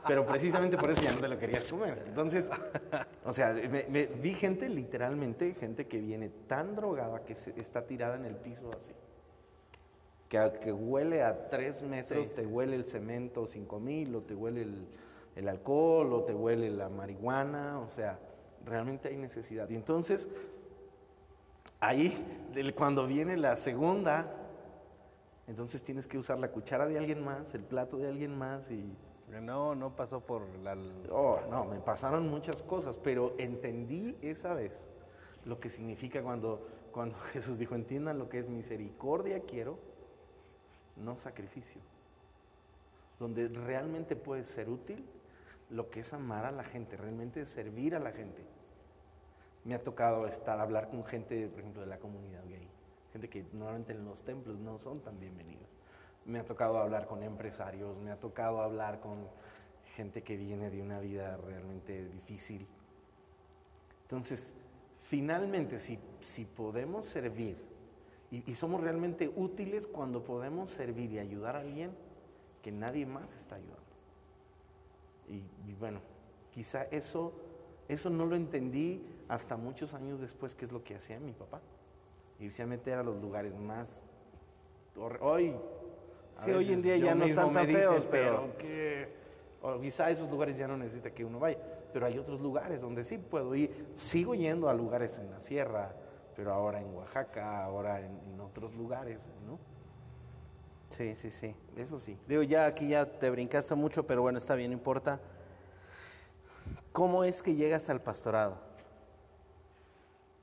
[0.08, 2.02] pero precisamente por eso ya no te lo querías comer.
[2.08, 2.50] Entonces,
[3.24, 7.86] o sea, me- me- vi gente literalmente, gente que viene tan drogada que se- está
[7.86, 8.92] tirada en el piso así.
[10.30, 14.22] Que, que huele a tres metros, Sí, te sí, huele el cemento cinco mil, o
[14.22, 14.86] te huele el,
[15.36, 18.18] el alcohol, o te huele la marihuana, o sea,
[18.64, 19.68] realmente hay necesidad.
[19.68, 20.28] Y entonces,
[21.80, 22.14] ahí,
[22.76, 24.32] cuando viene la segunda,
[25.46, 28.96] entonces tienes que usar la cuchara de alguien más, el plato de alguien más y...
[29.42, 30.76] No, no pasó por la...
[31.10, 34.90] Oh, no, me pasaron muchas cosas, pero entendí esa vez
[35.44, 39.78] lo que significa cuando, cuando Jesús dijo, entiendan lo que es misericordia quiero,
[41.00, 41.80] no sacrificio.
[43.18, 45.04] Donde realmente puedes ser útil,
[45.70, 48.42] lo que es amar a la gente, realmente servir a la gente.
[49.64, 52.68] Me ha tocado estar, hablar con gente, por ejemplo, de la comunidad gay,
[53.12, 55.68] gente que normalmente en los templos no son tan bienvenidos.
[56.24, 59.28] Me ha tocado hablar con empresarios, me ha tocado hablar con
[59.96, 62.66] gente que viene de una vida realmente difícil.
[64.02, 64.54] Entonces,
[64.98, 67.69] finalmente, si, si podemos servir
[68.30, 71.90] y, y somos realmente útiles cuando podemos servir y ayudar a alguien
[72.62, 73.80] que nadie más está ayudando.
[75.28, 76.00] Y, y bueno,
[76.52, 77.32] quizá eso,
[77.88, 81.60] eso no lo entendí hasta muchos años después, que es lo que hacía mi papá.
[82.38, 84.06] Irse a meter a los lugares más...
[85.20, 85.54] Hoy,
[86.44, 89.20] Sí, hoy en día ya no están tan feos, pero- pero que...
[89.62, 91.58] O quizá esos lugares ya no necesita que uno vaya,
[91.92, 93.88] pero hay otros lugares donde sí puedo ir.
[93.94, 95.94] Sigo yendo a lugares en la sierra,
[96.36, 99.58] pero ahora en Oaxaca, ahora en, en otros lugares, ¿no?
[100.90, 101.54] Sí, sí, sí.
[101.76, 102.18] Eso sí.
[102.26, 105.20] Digo, ya aquí ya te brincaste mucho, pero bueno, está bien, no importa.
[106.92, 108.58] ¿Cómo es que llegas al pastorado?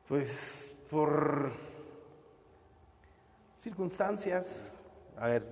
[0.07, 1.51] Pues por
[3.57, 4.73] circunstancias,
[5.17, 5.43] A ver,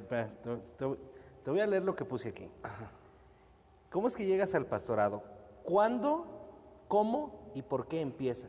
[1.44, 2.50] te voy a leer lo que puse aquí.
[3.92, 5.24] ¿Cómo es que llegas al pastorado?
[5.64, 6.28] ¿Cuándo,
[6.88, 8.48] cómo y por qué empieza?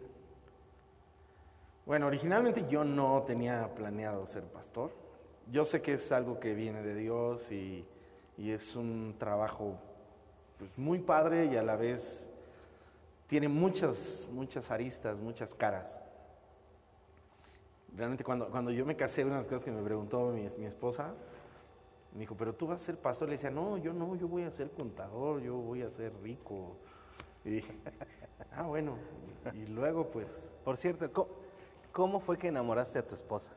[1.87, 4.91] Bueno, originalmente yo no tenía planeado ser pastor.
[5.53, 7.87] Yo sé que es algo que viene de Dios y,
[8.37, 9.79] y es un trabajo
[10.59, 12.29] pues, muy padre y a la vez
[13.29, 16.03] tiene muchas, muchas aristas, muchas caras.
[17.97, 20.67] Realmente cuando, cuando yo me casé, una de las cosas que me preguntó mi, mi
[20.67, 21.15] esposa,
[22.15, 23.29] me dijo, pero tú vas a ser pastor.
[23.29, 26.79] Le decía, no, yo no, yo voy a ser contador, yo voy a ser rico.
[27.45, 27.73] Y dije,
[28.57, 28.97] ah, bueno.
[29.55, 31.46] Y luego pues Por cierto, ¿cómo,
[31.97, 33.51] cómo fue que enamoraste a tu esposa?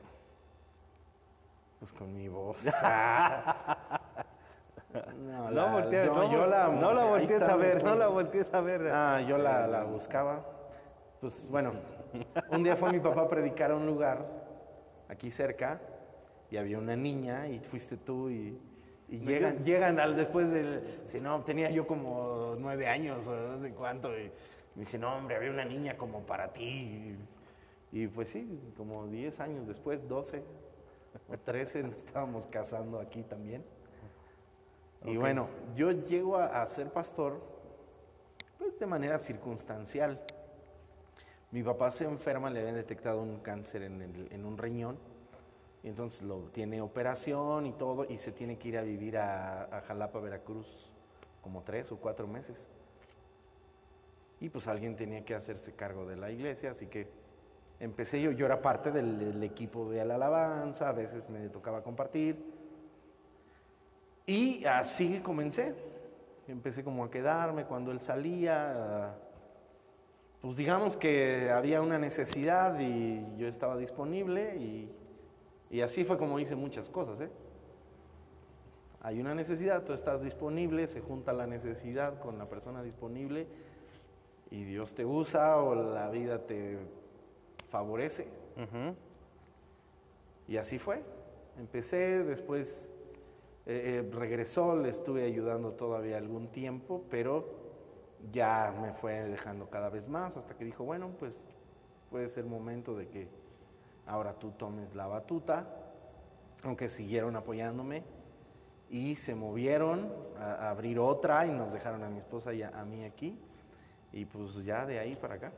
[1.78, 2.65] Pues con mi voz.
[5.17, 8.54] no, No, voltees, yo- no, yo la, no la está a ver, no la voltees
[8.54, 8.89] a ver.
[8.93, 10.45] Ah, yo la, la buscaba.
[11.19, 11.73] Pues bueno,
[12.49, 14.25] un día fue mi papá a predicar a un lugar
[15.10, 15.82] aquí cerca
[16.49, 18.58] y había una niña y fuiste tú y,
[19.10, 21.02] y llegan, llegan al, después del...
[21.08, 24.32] Si no, tenía yo como nueve años o no sé cuánto y
[24.75, 27.17] me dice, no hombre, había una niña como para ti.
[27.91, 28.47] Y, pues sí,
[28.78, 30.43] como diez años después, doce
[31.28, 33.63] o trece, nos estábamos casando aquí también.
[35.06, 37.41] Y bueno, yo llego a, a ser pastor
[38.58, 40.19] pues de manera circunstancial.
[41.52, 44.99] Mi papá se enferma, le habían detectado un cáncer en, el- en un riñón,
[45.82, 49.63] y entonces lo tiene operación y todo, y se tiene que ir a vivir a,
[49.75, 50.91] a Jalapa, Veracruz,
[51.41, 52.67] como tres o cuatro meses.
[54.41, 57.08] Y pues alguien tenía que hacerse cargo de la iglesia, así que
[57.80, 62.44] empecé yo, yo era parte del, equipo de la alabanza, a veces me tocaba compartir.
[64.26, 65.76] Y así comencé.
[66.48, 69.15] Empecé como a quedarme cuando él salía.
[70.42, 74.92] Pues digamos que había una necesidad y yo estaba disponible y,
[75.70, 77.20] y así fue como hice muchas cosas.
[77.22, 77.30] ¿eh?
[79.02, 83.48] Hay una necesidad, tú estás disponible, se junta la necesidad con la persona disponible
[84.52, 86.78] y Dios te usa o la vida te
[87.69, 88.27] favorece.
[90.47, 91.01] Y así fue.
[91.58, 92.89] Empecé, después
[93.65, 97.60] eh, eh, regresó, le estuve ayudando todavía algún tiempo, pero
[98.32, 101.45] ya me fue dejando cada vez más hasta que dijo, bueno, pues
[102.10, 103.27] puede ser momento de que
[104.08, 105.67] ahora tú tomes la batuta,
[106.63, 108.03] aunque siguieron apoyándome
[108.89, 112.69] y se movieron a, a abrir otra y nos dejaron a mi esposa y a,
[112.69, 113.38] a mí aquí
[114.12, 115.51] y pues ya de ahí para acá.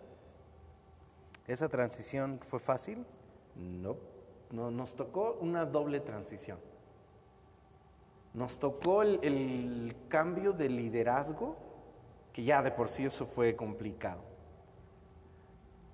[1.47, 3.05] ¿Esa transición fue fácil?
[3.55, 3.97] No,
[4.51, 6.59] no, nos tocó una doble transición.
[8.33, 11.57] Nos tocó el, el cambio de liderazgo,
[12.31, 14.21] que ya de por sí eso fue complicado.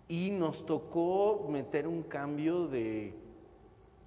[0.08, 3.14] Y nos tocó meter un cambio de,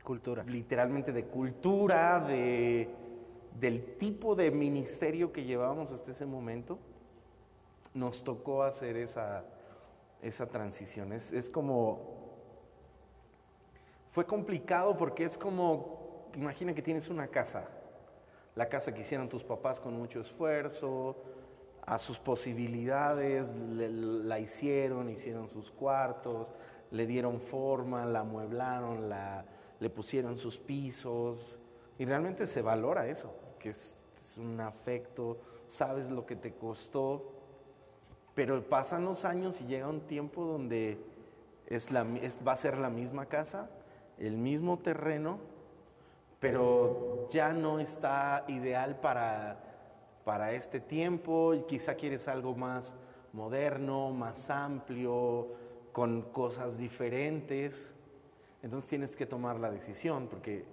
[0.03, 0.43] Cultura.
[0.45, 2.89] literalmente de cultura, de,
[3.61, 6.79] del tipo de ministerio que llevábamos hasta ese momento.
[7.93, 9.45] Nos tocó hacer esa,
[10.23, 11.13] esa transición.
[11.13, 12.21] Es, es como,
[14.11, 17.69] fue complicado porque es como, imagina que tienes una casa,
[18.55, 21.17] la casa que hicieron tus papás con mucho esfuerzo,
[21.83, 26.55] a sus posibilidades, la hicieron, hicieron sus cuartos,
[26.91, 29.45] le dieron forma, la amueblaron, la,
[29.79, 31.59] le pusieron sus pisos,
[31.99, 33.97] y realmente se valora eso, que es
[34.37, 37.40] un afecto, sabes lo que te costó,
[38.35, 40.99] pero pasan los años y llega un tiempo donde
[41.67, 42.05] es la,
[42.47, 43.71] va a ser la misma casa,
[44.19, 45.39] el mismo terreno,
[46.41, 49.59] pero ya no está ideal para,
[50.25, 52.97] para este tiempo y quizá quieres algo más
[53.33, 55.49] moderno, más amplio,
[55.93, 57.95] con cosas diferentes.
[58.63, 60.65] Entonces tienes que tomar la decisión porque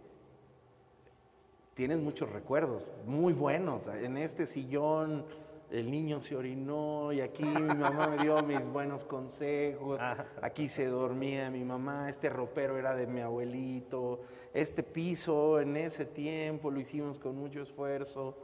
[1.74, 3.88] tienes muchos recuerdos muy buenos.
[3.88, 5.26] En este sillón
[5.70, 10.00] el niño se orinó y aquí mi mamá me dio mis buenos consejos.
[10.42, 14.22] Aquí se dormía mi mamá, este ropero era de mi abuelito.
[14.54, 18.38] Este piso en ese tiempo lo hicimos con mucho esfuerzo.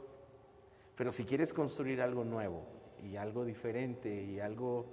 [0.96, 2.62] Pero si quieres construir algo nuevo
[3.02, 4.84] y algo diferente y algo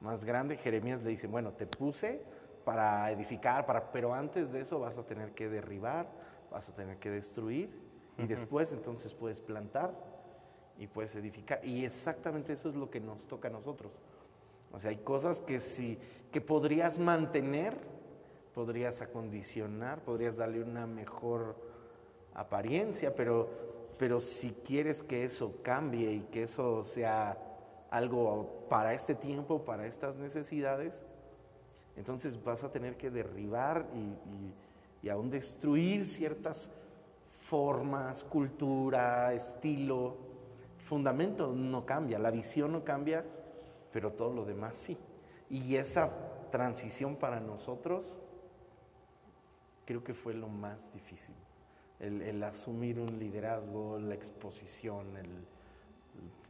[0.00, 2.22] más grande, Jeremías le dice, bueno, te puse
[2.64, 6.08] para edificar, para, pero antes de eso vas a tener que derribar,
[6.50, 7.70] vas a tener que destruir
[8.18, 10.11] y después entonces puedes plantar
[10.78, 11.64] y puedes edificar.
[11.64, 13.92] Y exactamente eso es lo que nos toca a nosotros.
[14.72, 15.98] O sea, hay cosas que si
[16.30, 17.76] que podrías mantener,
[18.54, 21.56] podrías acondicionar, podrías darle una mejor
[22.34, 23.48] apariencia, pero,
[23.98, 27.38] pero si quieres que eso cambie y que eso sea
[27.90, 31.02] algo para este tiempo, para estas necesidades,
[31.96, 34.54] entonces vas a tener que derribar y, y-
[35.02, 36.70] y aún destruir ciertas
[37.42, 40.16] formas, cultura, estilo.
[40.92, 43.24] Fundamento no cambia, la visión no cambia,
[43.94, 44.98] pero todo lo demás sí.
[45.48, 46.10] Y esa
[46.50, 48.18] transición para nosotros
[49.86, 51.34] creo que fue lo más difícil.
[51.98, 55.06] El, asumir un liderazgo, la exposición,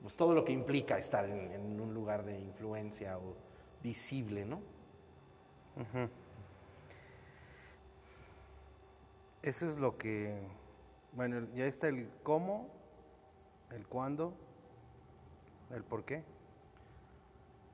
[0.03, 3.37] pues todo lo que implica estar en, un lugar de influencia o
[3.81, 4.61] visible, ¿no?
[9.41, 10.37] Eso es lo que,
[11.13, 12.82] bueno, ya está el cómo,
[13.75, 14.35] el cuándo,
[15.71, 16.23] el por qué.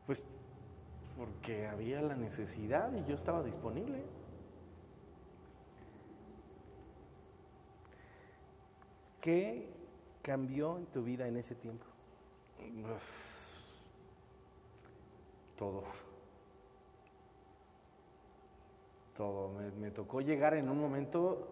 [0.07, 0.23] Pues
[1.17, 4.05] porque había la necesidad y yo estaba disponible.
[9.21, 9.69] ¿Qué
[10.23, 11.85] cambió en tu vida en ese tiempo?
[15.59, 15.83] Todo.
[19.17, 19.51] Todo.
[19.81, 21.49] Me, tocó llegar en un momento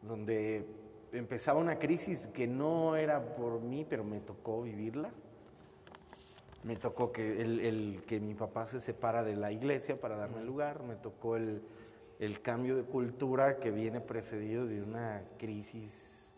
[0.00, 0.66] donde
[1.12, 5.10] empezaba una crisis que no era por mí, pero me tocó vivirla.
[6.62, 10.82] Me tocó que, el, que mi papá se separa de la iglesia para darme lugar,
[10.82, 11.62] me tocó el,
[12.18, 16.30] el cambio de cultura que viene precedido de una crisis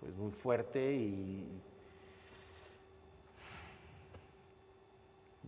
[0.00, 1.60] pues, muy fuerte y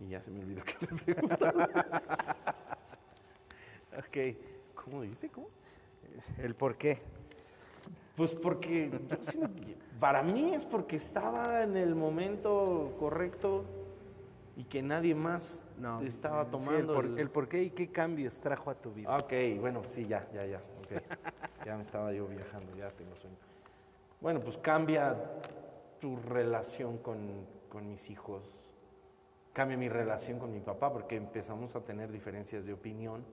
[0.01, 1.79] Y ya se me olvidó que me preguntaste.
[3.97, 4.37] ok.
[4.75, 5.29] ¿Cómo dice?
[5.29, 5.47] ¿Cómo?
[6.37, 7.01] ¿El por qué?
[8.15, 8.91] Pues porque
[9.99, 13.65] para mí es porque estaba en el momento correcto
[14.55, 17.01] y que nadie más no, estaba tomando.
[17.01, 19.17] el, por, qué y qué cambios trajo a tu vida.
[19.17, 20.61] Ok, bueno, sí, ya, ya, ya.
[20.85, 20.99] Okay.
[21.65, 23.35] ya me estaba yo viajando, ya tengo sueño.
[24.21, 25.15] Bueno, pues cambia
[25.99, 28.71] tu relación con, con mis hijos,
[29.51, 33.25] cambia mi relación con mi papá porque empezamos a tener diferencias de opinión.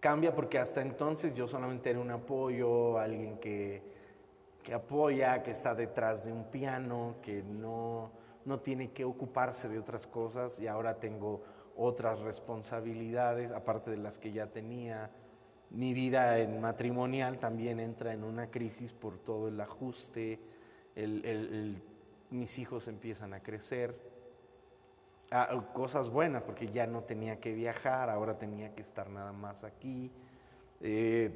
[0.00, 3.82] Cambia porque hasta entonces yo solamente era un apoyo, alguien que,
[4.62, 8.12] que apoya, que está detrás de un piano, que no,
[8.44, 11.42] no tiene que ocuparse de otras cosas y ahora tengo
[11.76, 15.10] otras responsabilidades, aparte de las que ya tenía.
[15.70, 20.40] Mi vida en matrimonial también entra en una crisis por todo el ajuste,
[22.30, 23.94] mis hijos empiezan a crecer
[25.30, 29.62] Ah, cosas buenas, porque ya no tenía que viajar, ahora tenía que estar nada más
[29.62, 30.10] aquí.
[30.80, 31.34] Eh,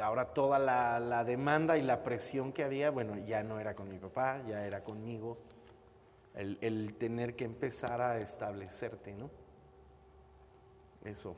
[0.00, 3.98] ahora toda la, demanda y la presión que había, bueno, ya no era con mi
[3.98, 5.38] papá, ya era conmigo.
[6.34, 9.30] El, el tener que empezar a establecerte, ¿no?
[11.04, 11.34] Eso,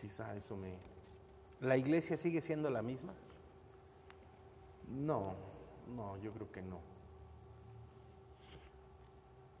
[0.00, 0.74] quizá eso me...
[1.60, 3.12] ¿La iglesia sigue siendo la misma?
[4.88, 5.34] No,
[5.94, 6.80] no, yo creo que no.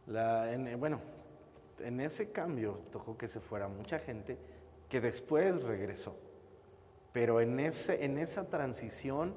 [0.06, 1.00] La, en, bueno,
[1.80, 4.38] en ese cambio tocó que se fuera mucha gente
[4.88, 6.16] que después regresó.
[7.12, 9.34] Pero en, ese, en esa transición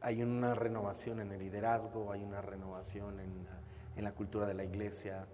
[0.00, 5.26] hay una renovación en el liderazgo, hay una renovación en, la cultura de la iglesia,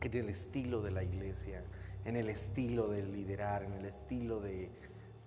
[0.00, 1.62] en el estilo de la iglesia,
[2.06, 4.70] en el estilo de liderar, en el estilo de,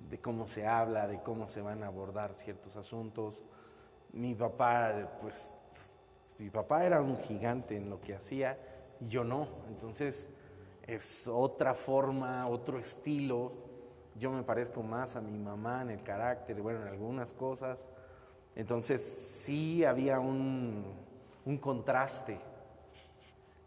[0.09, 3.43] de cómo se habla, de cómo se van a abordar ciertos asuntos.
[4.13, 5.53] Mi papá, pues,
[6.39, 8.57] mi papá era un gigante en lo que hacía,
[9.07, 9.47] yo no.
[9.67, 10.29] Entonces
[10.85, 13.53] es otra forma, otro estilo.
[14.19, 17.89] Yo me parezco más a mi mamá en el carácter, bueno, en algunas cosas.
[18.55, 20.83] Entonces sí había un,
[21.61, 22.39] contraste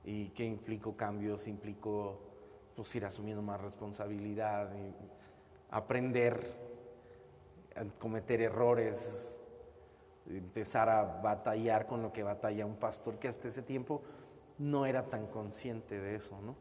[0.05, 2.18] y que implicó cambios, implicó
[2.77, 4.94] pues, ir asumiendo más responsabilidad, y
[5.70, 6.55] aprender
[7.75, 9.38] a cometer errores,
[10.29, 14.03] empezar a batallar con lo que batalla un pastor que hasta ese tiempo
[14.59, 16.57] no era tan consciente de eso, ¿no?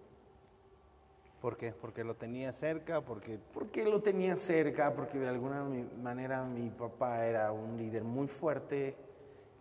[1.42, 1.74] ¿Por qué?
[1.74, 3.02] ¿Porque lo tenía cerca?
[3.02, 3.38] Porque...
[3.54, 5.66] porque lo tenía cerca, porque de alguna
[6.02, 8.96] manera mi papá era un líder muy fuerte,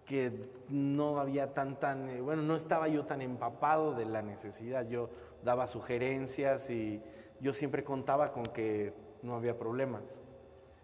[0.06, 0.32] que
[0.68, 5.10] no había tan, tan, eh, bueno, no estaba yo tan empapado de la necesidad, yo
[5.44, 7.00] daba sugerencias y
[7.40, 10.20] yo siempre contaba con que no había problemas.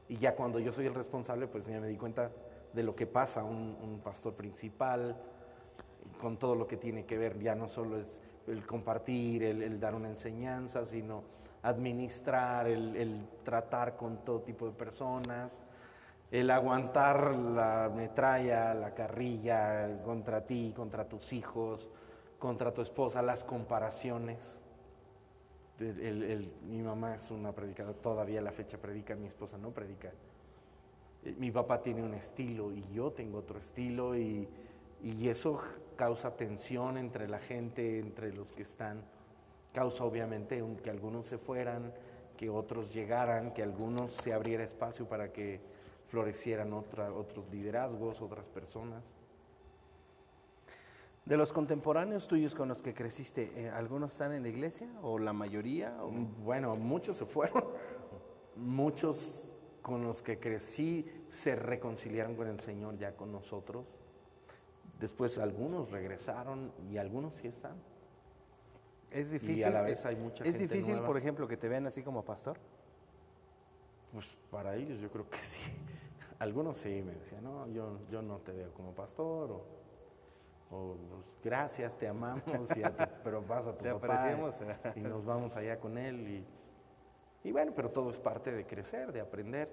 [0.09, 2.31] Y ya cuando yo soy el responsable, pues ya me di cuenta
[2.73, 5.17] de lo que pasa, un, un pastor principal,
[6.19, 9.95] con todo lo que tiene que ver, ya no solo es el compartir, el, dar
[9.95, 11.23] una enseñanza, sino
[11.63, 15.61] administrar, el, tratar con todo tipo de personas,
[16.31, 21.89] el aguantar la metralla, la carrilla contra ti, contra tus hijos,
[22.39, 24.61] contra tu esposa, las comparaciones.
[25.79, 30.13] mi mamá es una predicadora, todavía la fecha predica, mi esposa no predica.
[31.25, 34.49] Eh, mi papá tiene un estilo y yo tengo otro estilo y,
[35.03, 35.61] y eso
[35.99, 39.03] causa tensión entre la gente, entre los que están,
[39.75, 41.93] causa obviamente que algunos se fueran,
[42.37, 45.61] que otros llegaran, que algunos se abriera espacio para que
[46.07, 49.17] florecieran otra, otros liderazgos, otras personas.
[51.25, 55.19] De los contemporáneos tuyos con los que creciste, eh, ¿algunos están en la iglesia o
[55.19, 55.97] la mayoría?
[56.03, 57.65] o- Mm, Bueno, muchos se fueron,
[58.57, 59.51] muchos
[59.83, 63.97] con los que crecí se reconciliaron con el Señor ya con nosotros.
[64.99, 67.77] Después algunos regresaron y algunos sí están.
[69.11, 69.65] Es difícil.
[69.65, 71.07] a la vez hay mucha es gente difícil, nueva.
[71.07, 72.59] por ejemplo, que te vean así como pastor.
[74.13, 75.61] Pues para ellos yo creo que sí.
[76.41, 79.65] Algunos sí me decían, no, yo, yo no te veo como pastor, o,
[80.71, 84.31] o, pues, gracias, te amamos, y a tu- pero vas a tu Te papá
[84.95, 86.45] y, y nos vamos allá con él.
[87.45, 89.69] Y, y bueno, pero todo es parte de crecer, de aprender.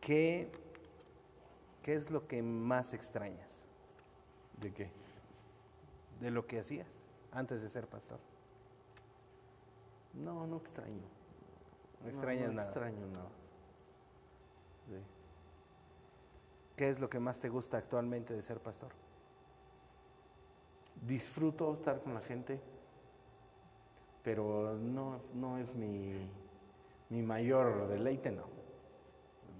[0.00, 0.50] ¿Qué,
[1.82, 3.50] ¿Qué es lo que más extrañas
[4.60, 4.90] ¿De qué?
[6.20, 6.86] de lo que hacías
[7.32, 8.20] antes de ser pastor?
[10.14, 11.02] No, no extraño.
[12.02, 12.68] No extrañas no nada.
[12.68, 13.28] extraño nada.
[14.86, 14.94] Sí.
[16.76, 18.90] ¿Qué es lo que más te gusta actualmente de ser pastor?
[21.04, 22.60] Disfruto estar con la gente,
[24.22, 26.28] pero no, no es mi,
[27.08, 28.61] mi mayor deleite, no.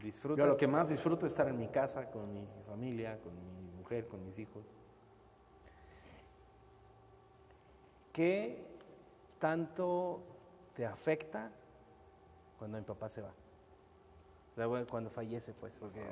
[0.02, 0.38] ¿Disfrutas?
[0.38, 3.70] Yo lo que más disfruto es estar en mi casa, con mi familia, con mi
[3.78, 4.64] mujer, con mis hijos.
[8.12, 8.62] ¿Qué
[9.38, 10.20] tanto
[10.74, 11.50] te afecta
[12.58, 13.32] cuando mi papá se va?
[14.90, 16.02] Cuando fallece, pues, porque...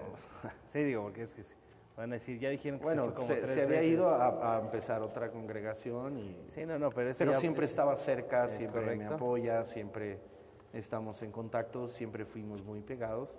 [0.68, 1.56] Sí, digo, porque es que se-
[1.96, 3.92] van a decir, ya dijeron que se Bueno, fue como se, tres se había veces.
[3.92, 7.72] ido a, a empezar otra congregación, y, Sí, no, no, pero pero ya- siempre es-
[7.72, 9.14] estaba cerca, es siempre me correcto.
[9.16, 10.18] apoya, siempre
[10.72, 13.38] estamos en contacto, siempre fuimos muy pegados.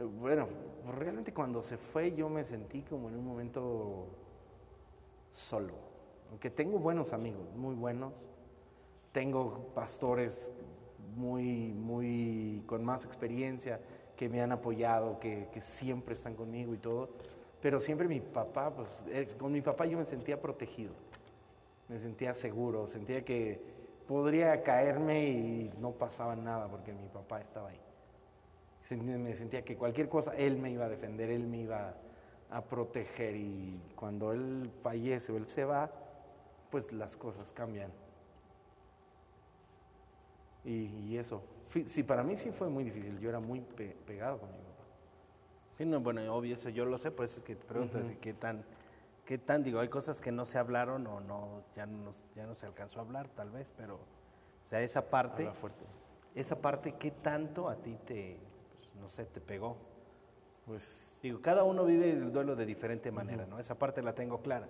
[0.00, 0.48] Eh, Bueno,
[0.84, 4.06] pues realmente cuando se fue yo me sentí como en un momento
[5.30, 5.74] solo.
[6.30, 8.28] Aunque tengo buenos amigos, muy buenos.
[9.12, 10.52] Tengo pastores
[11.16, 13.80] muy, muy con más experiencia
[14.16, 17.10] que me han apoyado, que, siempre están conmigo y todo.
[17.60, 20.92] Pero siempre mi papá, pues eh, con mi papá yo me sentía protegido.
[21.88, 23.60] Me sentía seguro, sentía que
[24.06, 27.89] podría caerme y no pasaba nada porque mi papá estaba ahí.
[28.90, 31.94] Me sentía que cualquier cosa él me iba a defender, él me iba
[32.50, 35.90] a proteger y cuando él fallece o él se va,
[36.70, 37.92] pues las cosas cambian.
[40.64, 41.42] Y, y eso,
[41.86, 44.84] sí, para mí sí fue muy difícil, yo era muy pe- pegado con mi papá.
[45.78, 48.34] Sí, no, bueno, obvio, eso yo lo sé, por eso es que te pregunto, qué
[48.34, 48.64] tan,
[49.24, 52.54] qué tan, digo, hay cosas que no se hablaron o no, ya no, ya no
[52.56, 55.84] se alcanzó a hablar, tal vez, pero, o sea, esa parte, Habla fuerte.
[56.34, 58.38] esa parte, ¿qué tanto a ti te,
[59.00, 59.76] no sé, te pegó?
[60.66, 63.58] Pues Digo, cada uno vive el duelo de diferente manera, ¿no?
[63.58, 64.68] Esa parte la tengo clara.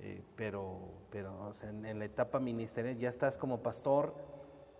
[0.00, 0.78] Eh, pero,
[1.10, 4.14] pero o sea, en, en la etapa ministerial ya estás como pastor,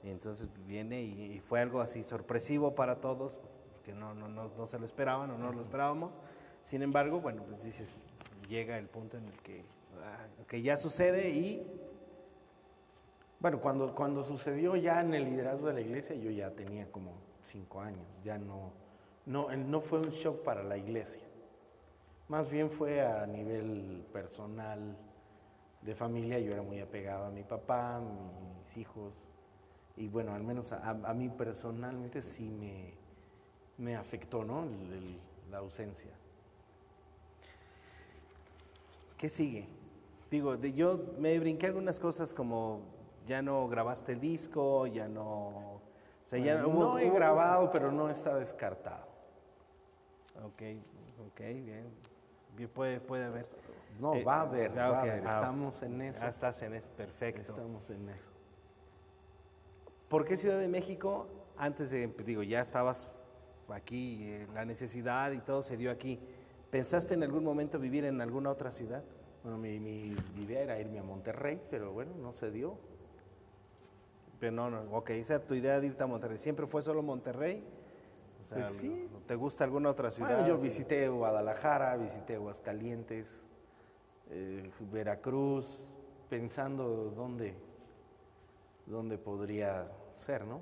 [0.05, 3.41] y entonces viene y, y fue algo así sorpresivo para todos,
[3.73, 6.13] porque no, no, no, no se lo esperaban o no lo esperábamos.
[6.63, 7.97] Sin embargo, bueno, pues dices,
[8.49, 9.65] llega el punto en el que,
[10.05, 11.67] ah, que ya sucede y
[13.41, 17.13] Bueno, cuando, cuando sucedió ya en el liderazgo de la iglesia, yo ya tenía como
[17.43, 18.73] cinco años, ya no,
[19.27, 21.23] no, no fue un shock para la iglesia,
[22.29, 24.97] más bien fue a nivel personal,
[25.83, 29.13] de familia, yo era muy apegado a mi papá, mis hijos,
[29.97, 32.95] y bueno, al menos a, a mí personalmente sí me,
[33.79, 34.63] me afectó, ¿no?
[34.63, 35.19] El- el-
[35.51, 36.11] la ausencia.
[39.19, 39.69] ¿Qué sigue?
[40.31, 42.81] Digo, de- yo me brinqué algunas cosas como
[43.27, 45.82] ya no grabaste el disco, ya no...
[46.33, 49.07] Sea, ya no hubo- he grabado, pero no está descartado.
[50.43, 50.63] Ok,
[51.29, 51.85] ok, bien.
[52.57, 53.47] Bien, puede, puede haber.
[54.01, 56.25] No, Eh, va a haber, va a haber, ah, estamos en eso.
[56.25, 57.41] Ah, estás en eso, perfecto.
[57.53, 58.31] Estamos en eso.
[60.09, 61.27] ¿Por qué Ciudad de México?
[61.59, 63.07] Antes de, digo, ya estabas
[63.69, 66.19] aquí, eh, la necesidad y todo se dio aquí.
[66.71, 69.05] ¿Pensaste en algún momento vivir en alguna otra ciudad?
[69.43, 72.79] Bueno, mi, mi idea era irme a Monterrey, pero bueno, no se dio.
[74.43, 76.37] Pero no, no, ok, esa es tu idea de irte a Monterrey.
[76.37, 77.63] ¿Siempre fue solo Monterrey?
[78.43, 79.09] O sea, Pues sí.
[79.13, 80.31] ¿no- ¿Te gusta alguna otra ciudad?
[80.31, 83.45] Bueno, yo visité Guadalajara, visité Aguascalientes,
[84.31, 85.89] eh, Veracruz,
[86.29, 87.55] pensando dónde,
[88.87, 89.87] dónde podría
[90.17, 90.61] ser, ¿no?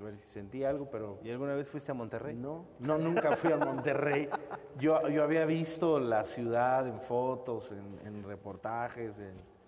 [0.00, 2.34] A ver si sentí algo, pero ¿Y alguna vez fuiste a Monterrey?
[2.34, 4.28] no, no, nunca fui a Monterrey.
[4.80, 9.59] Yo, yo había visto la ciudad en fotos, en, en reportajes, en-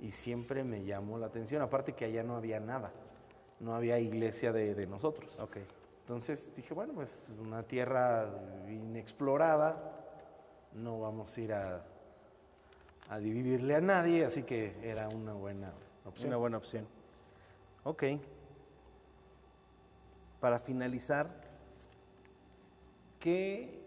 [0.00, 1.62] y siempre me llamó la atención.
[1.62, 2.92] Aparte que allá no había nada,
[3.58, 5.38] no había iglesia de, de nosotros.
[5.38, 5.58] Ok.
[6.00, 8.28] Entonces dije, bueno, pues es una tierra
[8.68, 9.76] inexplorada,
[10.72, 11.84] no vamos a ir a,
[13.08, 15.72] a dividirle a nadie, así que era una buena
[16.04, 16.28] opción.
[16.28, 16.86] Una buena opción.
[17.84, 18.04] Ok.
[20.40, 21.28] Para finalizar,
[23.18, 23.80] ¿qué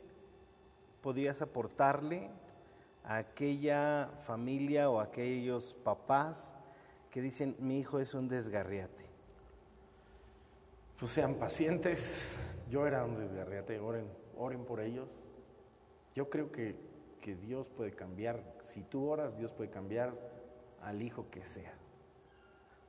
[1.02, 2.30] podrías aportarle
[3.04, 6.56] aquella familia o aquellos papás
[7.12, 9.06] que dicen, mi hijo es un desgarriate?
[11.00, 12.38] Pues sean pacientes.
[12.70, 15.10] Yo era un desgarriate, oren, oren por ellos.
[16.16, 16.76] Yo creo que,
[17.22, 18.42] que Dios puede cambiar.
[18.62, 20.14] Si tú oras, Dios puede cambiar
[20.82, 21.74] al hijo que sea.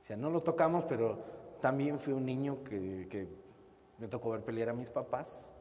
[0.01, 1.19] O sea, no lo tocamos, pero
[1.61, 3.27] también fui un niño que, que
[3.97, 5.51] me tocó ver pelear a mis papás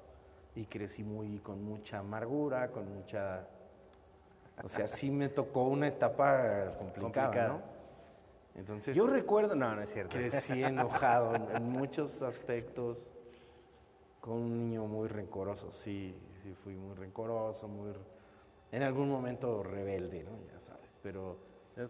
[0.55, 3.49] y crecí muy con mucha amargura, con mucha...
[4.63, 7.49] O sea, sí me tocó una etapa complicada, Complicada.
[7.49, 7.63] ¿no?
[8.55, 10.17] Entonces, Yo recuerdo, no, no es cierto.
[10.17, 13.03] crecí enojado en, en muchos aspectos,
[14.21, 17.93] con un niño muy rencoroso, sí, sí fui muy rencoroso, muy...
[18.73, 20.31] En algún momento rebelde, ¿no?
[20.53, 21.37] Ya sabes, pero,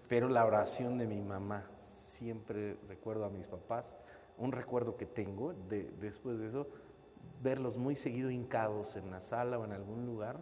[0.09, 3.97] pero la oración de mi mamá, siempre recuerdo a mis papás,
[4.37, 6.67] un recuerdo que tengo de, después de eso,
[7.43, 10.39] verlos muy seguido hincados en la sala o en algún lugar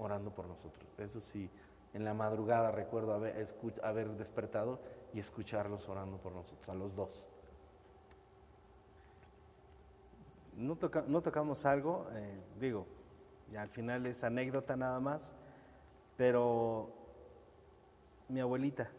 [0.00, 0.88] orando por nosotros.
[0.98, 1.48] Eso sí,
[1.92, 3.46] en la madrugada recuerdo haber,
[3.82, 4.80] haber despertado
[5.12, 7.28] y escucharlos orando por nosotros, a los dos.
[10.56, 12.86] No tocamos algo, eh, digo,
[13.52, 15.32] ya al final es anécdota nada más,
[16.16, 16.90] pero
[18.28, 18.90] mi abuelita,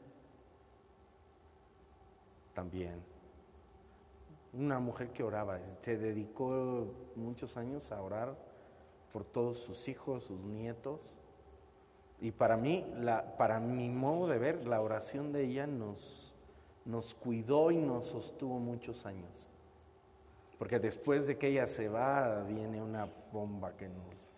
[2.53, 3.01] También.
[4.53, 6.85] Una mujer que oraba, se dedicó
[7.15, 8.50] muchos años a orar
[9.11, 11.17] por todos sus hijos, sus nietos.
[12.19, 16.33] Y para mí, la, para mi modo de ver, la oración de ella nos,
[16.85, 19.47] nos cuidó y nos sostuvo muchos años.
[20.59, 24.29] Porque después de que ella se va, viene una bomba que nos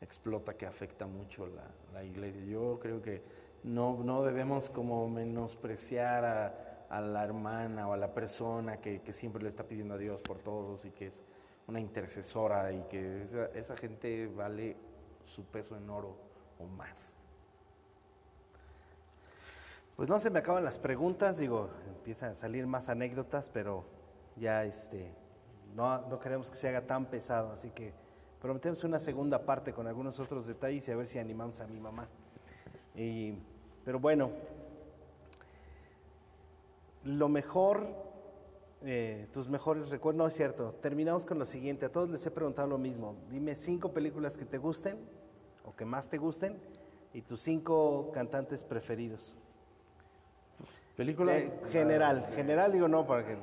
[0.00, 2.42] explota, que afecta mucho la, la iglesia.
[2.44, 3.22] Yo creo que
[3.62, 9.12] no, no debemos como menospreciar a, a la hermana o a la persona que, que
[9.12, 11.22] siempre le está pidiendo a Dios por todos y que es
[11.70, 14.76] una intercesora y que esa, esa gente vale
[15.24, 16.16] su peso en oro
[16.58, 17.14] o más.
[19.96, 23.84] pues no se me acaban las preguntas, digo, empiezan a salir más anécdotas, pero
[24.36, 25.12] ya este,
[25.74, 27.92] no, no queremos que se haga tan pesado, así que
[28.40, 31.78] prometemos una segunda parte con algunos otros detalles y a ver si animamos a mi
[31.78, 32.08] mamá.
[32.94, 33.34] Y,
[33.84, 34.30] pero bueno,
[37.04, 37.86] lo mejor,
[38.82, 42.30] eh, tus mejores recuerdos, no es cierto, terminamos con lo siguiente, a todos les he
[42.30, 44.98] preguntado lo mismo, dime cinco películas que te gusten
[45.64, 46.58] o que más te gusten
[47.12, 49.36] y tus cinco cantantes preferidos.
[50.96, 51.36] Películas.
[51.36, 53.36] Eh, general, general digo no, para que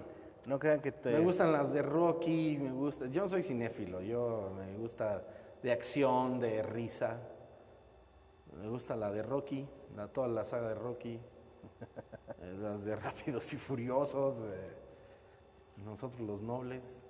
[0.46, 1.12] no crean que te...
[1.12, 3.08] Me gustan las de Rocky, me gusta.
[3.08, 5.24] Yo no soy cinéfilo, yo me gusta
[5.62, 7.20] de acción, de risa.
[8.60, 11.16] Me gusta la de Rocky, la, toda la saga de Rocky,
[12.42, 14.87] eh, las de Rápidos y Furiosos, eh,
[15.86, 17.06] nosotros los nobles,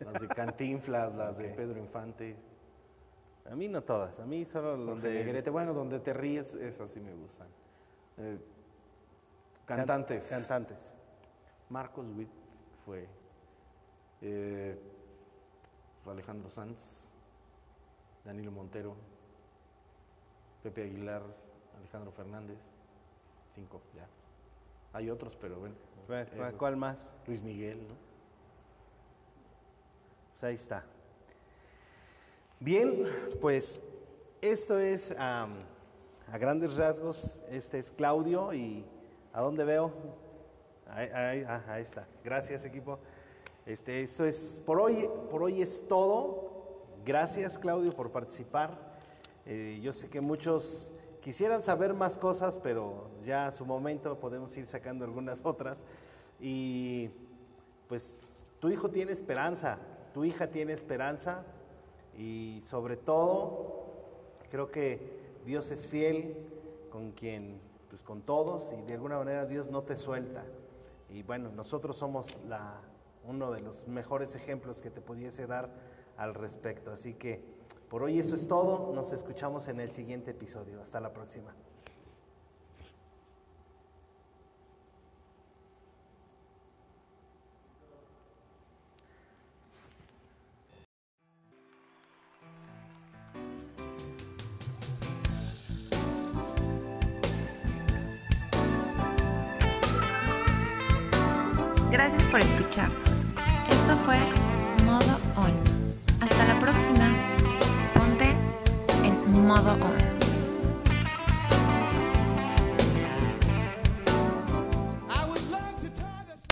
[0.00, 1.48] las de Cantinflas, las de.
[1.50, 2.36] Pedro Infante,
[3.50, 5.10] A mí no todas, a mí solo donde.
[5.24, 7.48] Negrete, bueno, donde te ríes, esas sí me gustan.
[8.18, 8.38] Eh,
[9.66, 10.28] can- cantantes.
[10.28, 10.94] Cantantes.
[11.70, 12.30] Marcos Witt
[12.84, 13.06] fue
[14.22, 14.78] eh,
[16.06, 17.06] Alejandro Sanz,
[18.24, 18.94] Danilo Montero,
[20.62, 21.22] Pepe Aguilar,
[21.78, 22.58] Alejandro Fernández,
[23.54, 24.06] cinco ya.
[24.92, 25.74] Hay otros, pero bueno.
[26.08, 26.58] ¿Cuál- cuál- esos.
[26.58, 27.14] ¿Cuál más?
[27.26, 27.94] Luis Miguel, ¿no?
[30.32, 30.84] Pues ahí está.
[32.60, 33.04] Bien,
[33.40, 33.80] pues
[34.40, 35.54] esto es am,
[36.32, 38.84] a grandes rasgos, este es Claudio y
[39.32, 39.92] ¿a dónde veo?
[40.88, 42.06] Ahí, ahí- ah, ahí está.
[42.24, 42.98] Gracias equipo.
[43.66, 46.48] Este, esto es por hoy, por hoy es todo.
[47.04, 48.96] Gracias Claudio por participar.
[49.46, 50.90] Eh, yo sé que muchos
[51.22, 55.84] quisieran saber más cosas, pero ya a su momento podemos ir sacando algunas otras.
[56.40, 57.10] Y
[57.88, 58.16] pues
[58.60, 59.78] tu hijo tiene esperanza,
[60.14, 61.44] tu hija tiene esperanza
[62.16, 63.86] y sobre todo
[64.50, 66.36] creo que Dios es fiel
[66.90, 70.44] con quien, pues con todos y de alguna manera Dios no te suelta.
[71.10, 72.80] Y bueno, nosotros somos la,
[73.24, 75.70] uno de los mejores ejemplos que te pudiese dar
[76.16, 76.90] al respecto.
[76.90, 77.42] Así que
[77.88, 80.80] por hoy eso es todo, nos escuchamos en el siguiente episodio.
[80.80, 81.54] Hasta la próxima.